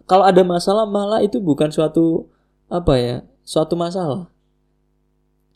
kalau 0.09 0.25
ada 0.25 0.41
masalah 0.41 0.89
malah 0.89 1.21
itu 1.21 1.37
bukan 1.37 1.69
suatu 1.69 2.27
apa 2.67 2.97
ya 2.97 3.17
suatu 3.45 3.77
masalah. 3.77 4.27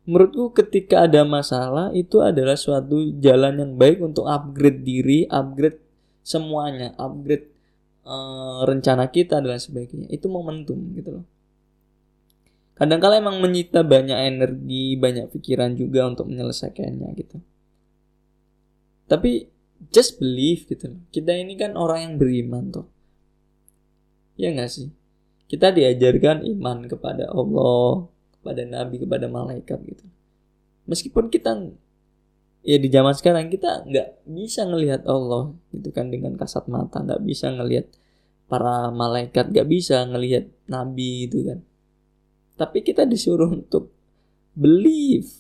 Menurutku 0.06 0.54
ketika 0.54 1.06
ada 1.06 1.26
masalah 1.26 1.90
itu 1.94 2.22
adalah 2.22 2.58
suatu 2.58 3.02
jalan 3.22 3.58
yang 3.62 3.72
baik 3.78 4.02
untuk 4.02 4.26
upgrade 4.30 4.82
diri, 4.82 5.26
upgrade 5.30 5.81
semuanya, 6.22 6.94
upgrade 6.98 7.50
uh, 8.06 8.66
rencana 8.66 9.10
kita 9.10 9.42
dan 9.42 9.58
sebagainya. 9.58 10.08
Itu 10.10 10.30
momentum 10.30 10.78
gitu 10.98 11.22
loh. 11.22 11.26
Kadang-kala 12.78 13.22
emang 13.22 13.38
menyita 13.38 13.86
banyak 13.86 14.18
energi, 14.18 14.98
banyak 14.98 15.30
pikiran 15.30 15.78
juga 15.78 16.10
untuk 16.10 16.26
menyelesaikannya 16.30 17.10
gitu. 17.14 17.38
Tapi 19.06 19.46
just 19.94 20.18
believe 20.18 20.66
gitu 20.66 20.98
loh. 20.98 21.02
Kita 21.14 21.36
ini 21.36 21.54
kan 21.60 21.78
orang 21.78 22.00
yang 22.10 22.14
beriman 22.18 22.74
tuh. 22.74 22.88
Ya 24.40 24.50
nggak 24.50 24.72
sih? 24.72 24.90
Kita 25.46 25.70
diajarkan 25.70 26.48
iman 26.48 26.90
kepada 26.90 27.30
Allah, 27.30 28.08
kepada 28.42 28.66
nabi 28.66 28.98
kepada 28.98 29.30
malaikat 29.30 29.78
gitu 29.86 30.06
meskipun 30.90 31.30
kita 31.30 31.56
ya 32.62 32.78
di 32.78 32.90
zaman 32.94 33.14
sekarang 33.18 33.50
kita 33.50 33.86
nggak 33.86 34.26
bisa 34.30 34.66
ngelihat 34.70 35.02
Allah 35.10 35.54
gitu 35.74 35.90
kan 35.90 36.14
dengan 36.14 36.38
kasat 36.38 36.70
mata. 36.70 37.02
Nggak 37.02 37.22
bisa 37.26 37.50
ngelihat 37.54 37.90
para 38.46 38.92
malaikat 38.92 39.50
nggak 39.50 39.68
bisa 39.68 40.06
ngelihat 40.06 40.50
nabi 40.70 41.26
gitu 41.26 41.48
kan. 41.48 41.60
Tapi 42.60 42.86
kita 42.86 43.08
disuruh 43.08 43.50
untuk 43.50 43.90
believe 44.54 45.32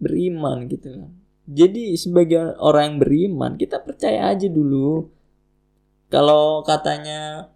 beriman 0.00 0.64
gitu 0.70 0.94
kan. 0.96 1.10
Jadi 1.50 1.98
sebagai 1.98 2.56
orang 2.62 2.94
yang 2.94 2.98
beriman 3.02 3.52
kita 3.58 3.82
percaya 3.82 4.30
aja 4.30 4.46
dulu. 4.46 5.10
Kalau 6.10 6.66
katanya 6.66 7.50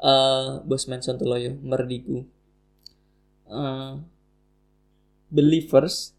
uh, 0.00 0.60
bos 0.64 0.84
Manson 0.88 1.16
Teloyo 1.16 1.56
Merdiku 1.64 2.24
uh, 3.50 4.00
believers 5.30 6.15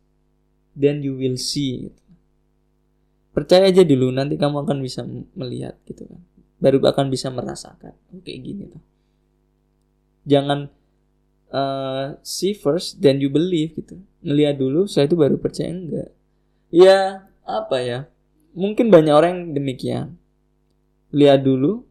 then 0.77 1.01
you 1.01 1.17
will 1.17 1.35
see. 1.41 1.89
Gitu. 1.89 2.01
percaya 3.33 3.69
aja 3.69 3.85
dulu 3.85 4.09
nanti 4.09 4.33
kamu 4.33 4.65
akan 4.65 4.77
bisa 4.81 5.05
melihat 5.37 5.77
gitu 5.85 6.05
kan. 6.05 6.21
Baru 6.57 6.81
akan 6.81 7.13
bisa 7.13 7.29
merasakan 7.29 7.93
kayak 8.25 8.39
gini 8.41 8.65
tuh. 8.65 8.81
Jangan 10.25 10.73
uh, 11.53 12.17
see 12.25 12.57
first 12.57 12.97
then 12.97 13.21
you 13.21 13.29
believe 13.29 13.77
gitu. 13.77 14.01
Ngelihat 14.25 14.57
dulu 14.57 14.89
saya 14.89 15.05
itu 15.05 15.13
baru 15.13 15.37
percaya 15.37 15.69
enggak. 15.69 16.09
Ya 16.73 17.29
apa 17.45 17.77
ya? 17.81 17.99
Mungkin 18.57 18.89
banyak 18.89 19.13
orang 19.13 19.31
yang 19.37 19.43
demikian. 19.53 20.07
Lihat 21.13 21.45
dulu 21.45 21.85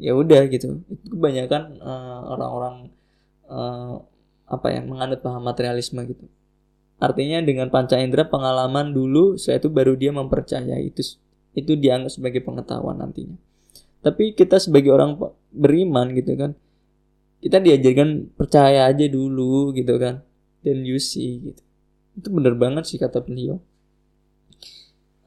ya 0.00 0.16
udah 0.16 0.40
gitu. 0.48 0.80
Itu 0.88 1.12
kebanyakan 1.12 1.84
uh, 1.84 2.20
orang-orang 2.32 2.76
uh, 3.44 4.00
apa 4.48 4.66
ya 4.72 4.80
menganut 4.80 5.20
paham 5.20 5.44
materialisme 5.44 6.00
gitu 6.08 6.32
artinya 7.02 7.42
dengan 7.42 7.66
panca 7.66 7.98
indera 7.98 8.30
pengalaman 8.30 8.94
dulu 8.94 9.34
saya 9.34 9.58
itu 9.58 9.66
baru 9.66 9.98
dia 9.98 10.14
mempercayai. 10.14 10.86
Itu 10.86 11.02
itu 11.58 11.74
dianggap 11.74 12.14
sebagai 12.14 12.46
pengetahuan 12.46 13.02
nantinya. 13.02 13.34
Tapi 14.06 14.38
kita 14.38 14.62
sebagai 14.62 14.94
orang 14.94 15.18
beriman 15.50 16.14
gitu 16.14 16.38
kan 16.38 16.54
kita 17.42 17.58
diajarkan 17.58 18.30
percaya 18.38 18.86
aja 18.86 19.06
dulu 19.10 19.74
gitu 19.74 19.98
kan. 19.98 20.22
Dan 20.62 20.86
you 20.86 21.02
see 21.02 21.50
gitu. 21.50 21.62
Itu 22.14 22.30
bener 22.30 22.54
banget 22.54 22.86
sih 22.86 23.02
kata 23.02 23.18
beliau. 23.18 23.58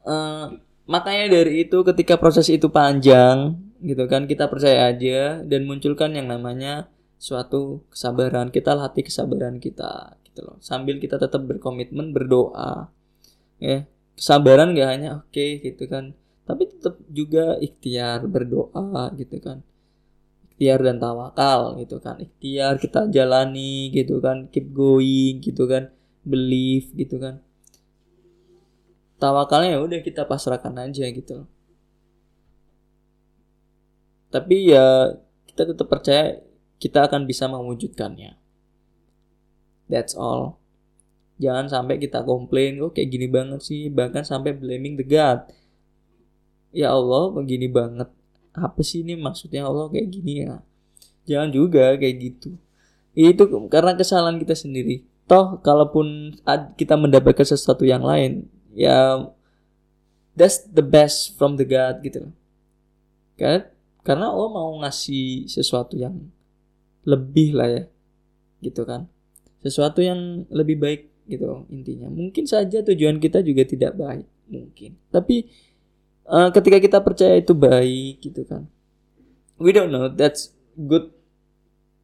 Uh, 0.00 0.56
makanya 0.88 1.28
dari 1.28 1.68
itu 1.68 1.84
ketika 1.84 2.16
proses 2.16 2.48
itu 2.48 2.72
panjang 2.72 3.58
gitu 3.84 4.06
kan 4.08 4.24
kita 4.24 4.48
percaya 4.48 4.88
aja 4.88 5.44
dan 5.44 5.68
munculkan 5.68 6.16
yang 6.16 6.32
namanya 6.32 6.88
suatu 7.20 7.84
kesabaran. 7.92 8.48
Kita 8.48 8.72
latih 8.72 9.04
kesabaran 9.04 9.60
kita 9.60 10.16
gitu 10.36 10.44
loh. 10.44 10.60
Sambil 10.60 11.00
kita 11.00 11.16
tetap 11.16 11.40
berkomitmen 11.48 12.12
berdoa 12.12 12.92
ya. 13.56 13.88
Kesabaran 14.12 14.76
gak 14.76 14.88
hanya 14.92 15.08
oke 15.24 15.32
okay, 15.32 15.64
gitu 15.64 15.88
kan. 15.88 16.12
Tapi 16.44 16.68
tetap 16.68 17.00
juga 17.08 17.56
ikhtiar 17.56 18.28
berdoa 18.28 19.16
gitu 19.16 19.40
kan. 19.40 19.64
Ikhtiar 20.52 20.84
dan 20.84 21.00
tawakal 21.00 21.80
gitu 21.80 21.96
kan. 22.04 22.20
Ikhtiar 22.20 22.76
kita 22.76 23.08
jalani 23.08 23.88
gitu 23.96 24.20
kan. 24.20 24.52
Keep 24.52 24.76
going 24.76 25.40
gitu 25.40 25.64
kan. 25.64 25.88
Believe 26.20 26.92
gitu 26.92 27.16
kan. 27.16 27.40
Tawakalnya 29.16 29.76
ya 29.76 29.80
udah 29.80 30.00
kita 30.04 30.28
pasrahkan 30.28 30.76
aja 30.76 31.08
gitu 31.08 31.48
tapi 34.36 34.68
ya 34.68 35.16
kita 35.48 35.72
tetap 35.72 35.88
percaya 35.88 36.44
kita 36.76 37.08
akan 37.08 37.24
bisa 37.24 37.48
mewujudkannya 37.48 38.36
that's 39.90 40.14
all. 40.14 40.58
Jangan 41.36 41.68
sampai 41.68 42.00
kita 42.00 42.24
komplain 42.24 42.80
kok 42.80 42.96
kayak 42.96 43.08
gini 43.12 43.26
banget 43.28 43.60
sih. 43.60 43.92
Bahkan 43.92 44.24
sampai 44.24 44.56
blaming 44.56 44.96
the 44.96 45.04
God. 45.04 45.48
Ya 46.72 46.92
Allah 46.92 47.32
begini 47.32 47.68
banget. 47.68 48.08
Apa 48.56 48.80
sih 48.80 49.04
ini 49.04 49.16
maksudnya? 49.20 49.68
Allah 49.68 49.92
kayak 49.92 50.08
gini 50.08 50.48
ya? 50.48 50.64
Jangan 51.28 51.52
juga 51.52 51.92
kayak 52.00 52.16
gitu. 52.20 52.56
Itu 53.12 53.48
karena 53.68 53.96
kesalahan 53.96 54.40
kita 54.40 54.56
sendiri. 54.56 55.04
Toh 55.26 55.58
kalaupun 55.60 56.38
kita 56.78 56.94
mendapatkan 56.94 57.42
sesuatu 57.42 57.82
yang 57.82 58.06
lain 58.06 58.46
ya 58.76 59.26
that's 60.38 60.62
the 60.70 60.84
best 60.84 61.34
from 61.34 61.58
the 61.58 61.66
God 61.66 61.98
gitu 62.00 62.30
kan? 63.36 63.66
Karena 64.06 64.30
Allah 64.30 64.50
mau 64.54 64.70
ngasih 64.86 65.50
sesuatu 65.50 65.98
yang 65.98 66.30
lebih 67.02 67.58
lah 67.58 67.68
ya 67.68 67.82
gitu 68.62 68.86
kan 68.86 69.10
sesuatu 69.66 69.98
yang 70.00 70.46
lebih 70.48 70.78
baik 70.78 71.10
gitu 71.26 71.66
intinya. 71.74 72.06
Mungkin 72.06 72.46
saja 72.46 72.86
tujuan 72.86 73.18
kita 73.18 73.42
juga 73.42 73.66
tidak 73.66 73.98
baik 73.98 74.26
mungkin. 74.46 74.94
Tapi 75.10 75.50
uh, 76.30 76.54
ketika 76.54 76.78
kita 76.78 76.98
percaya 77.02 77.34
itu 77.36 77.52
baik 77.52 78.22
gitu 78.22 78.46
kan 78.46 78.70
we 79.60 79.72
don't 79.72 79.92
know 79.92 80.08
that's 80.08 80.52
good. 80.76 81.12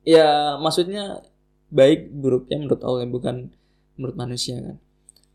Ya 0.03 0.59
maksudnya 0.59 1.23
baik 1.71 2.11
buruknya 2.11 2.59
menurut 2.59 2.83
Allah 2.83 3.07
bukan 3.07 3.37
menurut 3.97 4.17
manusia 4.19 4.59
kan. 4.59 4.77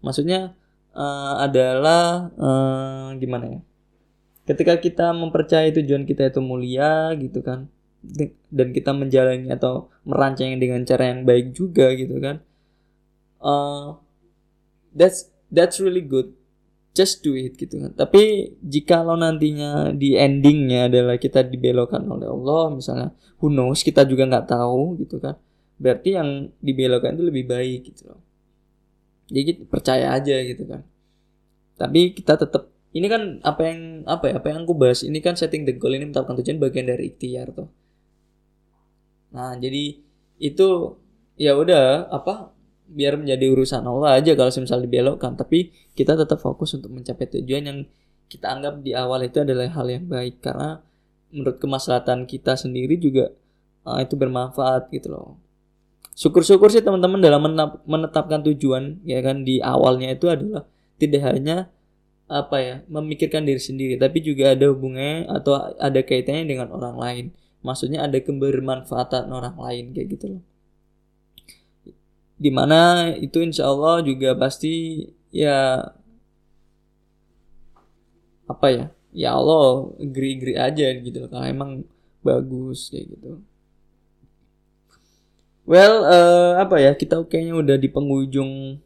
Maksudnya 0.04 0.54
uh, 0.94 1.34
adalah 1.42 2.30
uh, 2.36 3.10
gimana 3.18 3.46
ya? 3.48 3.62
Ketika 4.48 4.80
kita 4.80 5.12
mempercayai 5.12 5.76
tujuan 5.76 6.08
kita 6.08 6.32
itu 6.32 6.40
mulia 6.40 7.12
gitu 7.20 7.44
kan, 7.44 7.68
dan 8.50 8.68
kita 8.72 8.92
menjalani 8.96 9.52
atau 9.52 9.92
merancang 10.08 10.56
dengan 10.58 10.84
cara 10.88 11.12
yang 11.12 11.28
baik 11.28 11.52
juga 11.52 11.92
gitu 11.94 12.18
kan, 12.24 12.40
uh, 13.44 14.00
that's 14.96 15.28
that's 15.52 15.82
really 15.84 16.04
good. 16.04 16.32
Just 16.98 17.22
do 17.22 17.38
it 17.38 17.54
gitu 17.62 17.78
kan. 17.78 17.94
Tapi 17.94 18.56
jika 18.66 19.06
lo 19.06 19.14
nantinya 19.14 19.94
di 19.94 20.18
endingnya 20.18 20.90
adalah 20.90 21.22
kita 21.22 21.46
dibelokkan 21.46 22.02
oleh 22.10 22.26
Allah 22.26 22.74
misalnya, 22.74 23.10
who 23.38 23.54
knows 23.54 23.86
kita 23.86 24.02
juga 24.08 24.26
nggak 24.26 24.50
tahu 24.50 24.98
gitu 25.06 25.22
kan. 25.22 25.38
Berarti 25.78 26.18
yang 26.18 26.50
dibelokkan 26.58 27.14
itu 27.14 27.24
lebih 27.30 27.46
baik 27.46 27.94
gitu 27.94 28.10
loh 28.10 28.28
jadi 29.28 29.52
percaya 29.68 30.16
aja 30.16 30.36
gitu 30.44 30.64
kan 30.66 30.82
tapi 31.78 32.16
kita 32.16 32.40
tetap 32.40 32.72
ini 32.96 33.06
kan 33.12 33.44
apa 33.44 33.62
yang 33.70 33.80
apa 34.08 34.34
ya 34.34 34.34
apa 34.42 34.48
yang 34.50 34.66
aku 34.66 34.74
bahas 34.74 35.06
ini 35.06 35.20
kan 35.22 35.38
setting 35.38 35.68
the 35.68 35.76
goal 35.76 35.94
ini 35.94 36.10
menetapkan 36.10 36.34
tujuan 36.42 36.58
bagian 36.58 36.88
dari 36.90 37.14
ikhtiar 37.14 37.54
tuh 37.54 37.70
nah 39.38 39.54
jadi 39.54 40.02
itu 40.42 40.98
ya 41.38 41.54
udah 41.54 42.10
apa 42.10 42.58
biar 42.88 43.20
menjadi 43.20 43.52
urusan 43.52 43.84
Allah 43.84 44.18
aja 44.18 44.34
kalau 44.34 44.50
misalnya 44.50 44.88
dibelokkan. 44.88 45.36
Tapi 45.36 45.76
kita 45.94 46.16
tetap 46.16 46.40
fokus 46.40 46.74
untuk 46.74 46.90
mencapai 46.96 47.28
tujuan 47.40 47.64
yang 47.68 47.80
kita 48.32 48.48
anggap 48.48 48.80
di 48.84 48.96
awal 48.96 49.24
itu 49.28 49.44
adalah 49.44 49.68
hal 49.72 49.88
yang 49.92 50.08
baik. 50.08 50.40
Karena 50.40 50.80
menurut 51.32 51.60
kemaslahatan 51.60 52.24
kita 52.24 52.56
sendiri 52.56 52.96
juga 52.96 53.36
uh, 53.84 54.00
itu 54.00 54.16
bermanfaat 54.16 54.88
gitu 54.96 55.12
loh. 55.12 55.28
Syukur-syukur 56.18 56.74
sih 56.74 56.82
teman-teman 56.82 57.22
dalam 57.22 57.46
menetapkan 57.86 58.42
tujuan 58.42 59.06
ya 59.06 59.22
kan 59.22 59.46
di 59.46 59.62
awalnya 59.62 60.18
itu 60.18 60.26
adalah 60.26 60.66
tidak 60.98 61.22
hanya 61.30 61.70
apa 62.28 62.58
ya 62.60 62.76
memikirkan 62.92 63.48
diri 63.48 63.62
sendiri 63.62 63.96
tapi 63.96 64.20
juga 64.20 64.52
ada 64.52 64.68
hubungannya 64.68 65.32
atau 65.32 65.56
ada 65.80 66.02
kaitannya 66.04 66.44
dengan 66.44 66.68
orang 66.76 66.96
lain 67.00 67.26
maksudnya 67.66 68.06
ada 68.06 68.18
kebermanfaatan 68.22 69.30
orang 69.30 69.56
lain 69.58 69.86
kayak 69.96 70.08
gitu 70.18 70.26
loh 70.38 70.44
di 72.38 72.54
mana 72.54 73.12
itu 73.18 73.42
insya 73.42 73.66
Allah 73.66 74.06
juga 74.06 74.38
pasti 74.38 75.06
ya 75.34 75.82
apa 78.48 78.68
ya 78.70 78.86
ya 79.12 79.30
Allah 79.34 79.90
agree-agree 79.98 80.58
aja 80.58 80.88
gitu 81.02 81.18
loh 81.26 81.30
kalau 81.34 81.46
emang 81.50 81.72
bagus 82.22 82.94
kayak 82.94 83.18
gitu 83.18 83.42
Well, 85.68 86.08
uh, 86.08 86.64
apa 86.64 86.80
ya? 86.80 86.96
Kita 86.96 87.28
kayaknya 87.28 87.60
udah 87.60 87.76
di 87.76 87.92
penghujung 87.92 88.80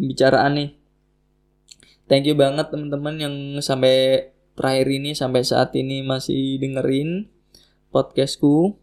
pembicaraan 0.00 0.56
nih. 0.56 0.70
Thank 2.08 2.32
you 2.32 2.36
banget 2.36 2.72
teman-teman 2.72 3.20
yang 3.20 3.34
sampai 3.60 4.28
terakhir 4.56 4.88
ini 4.88 5.12
sampai 5.12 5.44
saat 5.44 5.76
ini 5.76 6.00
masih 6.00 6.56
dengerin 6.60 7.28
podcastku. 7.92 8.80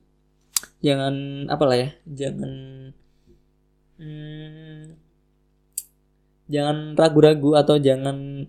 Jangan 0.86 1.46
apa 1.50 1.64
lah 1.66 1.78
ya? 1.82 1.90
Jangan 2.06 2.52
hmm, 3.98 4.82
jangan 6.48 6.78
ragu-ragu 6.94 7.58
atau 7.58 7.76
jangan 7.82 8.48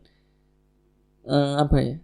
uh, 1.27 1.55
apa 1.65 1.77
ya? 1.81 1.97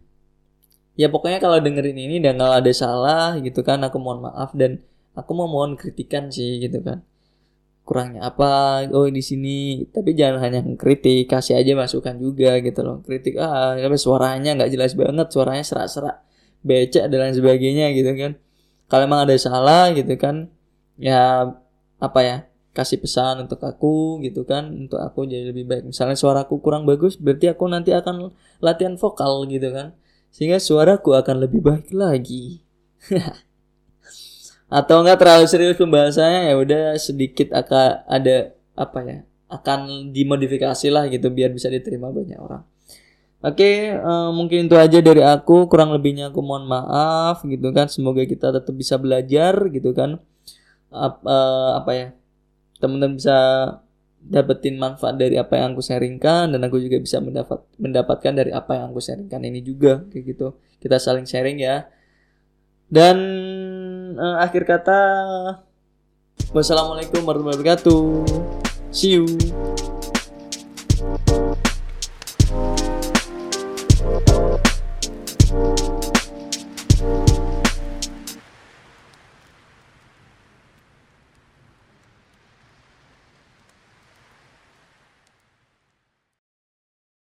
Ya 0.96 1.12
pokoknya 1.12 1.38
kalau 1.44 1.60
dengerin 1.60 2.00
ini 2.00 2.16
dan 2.24 2.40
kalau 2.40 2.56
ada 2.56 2.72
salah 2.72 3.36
gitu 3.44 3.60
kan 3.60 3.84
aku 3.84 4.00
mohon 4.00 4.24
maaf 4.24 4.56
dan 4.56 4.80
aku 5.12 5.30
mau 5.36 5.44
mohon 5.44 5.76
kritikan 5.76 6.32
sih 6.32 6.56
gitu 6.56 6.80
kan 6.80 7.04
kurangnya 7.86 8.26
apa 8.26 8.82
oh 8.90 9.06
di 9.06 9.22
sini 9.22 9.86
tapi 9.94 10.12
jangan 10.18 10.42
hanya 10.42 10.60
kritik 10.74 11.30
kasih 11.30 11.54
aja 11.54 11.72
masukan 11.78 12.18
juga 12.18 12.58
gitu 12.58 12.82
loh 12.82 12.98
kritik 13.06 13.38
ah 13.38 13.78
tapi 13.78 13.94
suaranya 13.94 14.58
nggak 14.58 14.70
jelas 14.74 14.92
banget 14.98 15.30
suaranya 15.30 15.62
serak-serak 15.62 16.16
becek 16.66 17.06
dan 17.06 17.18
lain 17.22 17.36
sebagainya 17.38 17.94
gitu 17.94 18.10
kan 18.18 18.32
kalau 18.86 19.02
emang 19.06 19.26
ada 19.26 19.34
salah 19.38 19.90
gitu 19.94 20.14
kan 20.18 20.50
ya 20.96 21.50
apa 21.98 22.20
ya 22.22 22.36
kasih 22.76 23.00
pesan 23.00 23.48
untuk 23.48 23.56
aku 23.64 24.20
gitu 24.20 24.44
kan 24.44 24.68
untuk 24.68 25.00
aku 25.00 25.24
jadi 25.24 25.48
lebih 25.48 25.64
baik. 25.64 25.82
Misalnya 25.88 26.16
suaraku 26.18 26.60
kurang 26.60 26.84
bagus 26.84 27.16
berarti 27.16 27.48
aku 27.48 27.64
nanti 27.72 27.96
akan 27.96 28.36
latihan 28.60 29.00
vokal 29.00 29.48
gitu 29.48 29.72
kan. 29.72 29.96
Sehingga 30.28 30.60
suaraku 30.60 31.16
akan 31.16 31.48
lebih 31.48 31.64
baik 31.64 31.88
lagi. 31.96 32.60
Atau 34.68 35.00
enggak 35.00 35.24
terlalu 35.24 35.46
serius 35.48 35.80
pembahasannya 35.80 36.52
ya 36.52 36.54
udah 36.58 36.84
sedikit 37.00 37.54
akan 37.56 38.04
ada 38.04 38.52
apa 38.76 38.98
ya 39.06 39.18
akan 39.46 40.10
dimodifikasi 40.12 40.90
lah 40.90 41.06
gitu 41.08 41.30
biar 41.32 41.54
bisa 41.54 41.70
diterima 41.70 42.10
banyak 42.10 42.36
orang 42.36 42.66
Oke, 43.44 43.92
uh, 43.92 44.32
mungkin 44.32 44.66
itu 44.66 44.76
aja 44.80 44.98
dari 45.04 45.20
aku. 45.20 45.68
Kurang 45.68 45.92
lebihnya 45.92 46.32
aku 46.32 46.40
mohon 46.40 46.64
maaf 46.64 47.44
gitu 47.44 47.68
kan. 47.70 47.86
Semoga 47.86 48.24
kita 48.24 48.48
tetap 48.48 48.72
bisa 48.72 48.96
belajar 48.96 49.68
gitu 49.68 49.92
kan. 49.92 50.16
Ap, 50.88 51.20
uh, 51.22 51.76
apa 51.76 51.90
ya? 51.92 52.08
Teman-teman 52.80 53.20
bisa 53.20 53.36
dapetin 54.26 54.80
manfaat 54.80 55.14
dari 55.14 55.38
apa 55.38 55.54
yang 55.54 55.76
aku 55.76 55.84
sharingkan 55.84 56.50
dan 56.50 56.60
aku 56.66 56.82
juga 56.82 56.98
bisa 56.98 57.22
mendapat 57.22 57.62
mendapatkan 57.78 58.32
dari 58.34 58.50
apa 58.50 58.74
yang 58.74 58.90
aku 58.90 58.98
sharingkan 58.98 59.40
ini 59.44 59.60
juga 59.62 60.02
kayak 60.10 60.24
gitu. 60.32 60.56
Kita 60.80 60.96
saling 60.96 61.28
sharing 61.28 61.60
ya. 61.60 61.86
Dan 62.88 63.16
uh, 64.16 64.42
akhir 64.42 64.64
kata 64.64 65.00
wassalamualaikum 66.54 67.22
warahmatullahi 67.22 67.58
wabarakatuh. 67.60 68.02
See 68.90 69.18
you. 69.18 69.65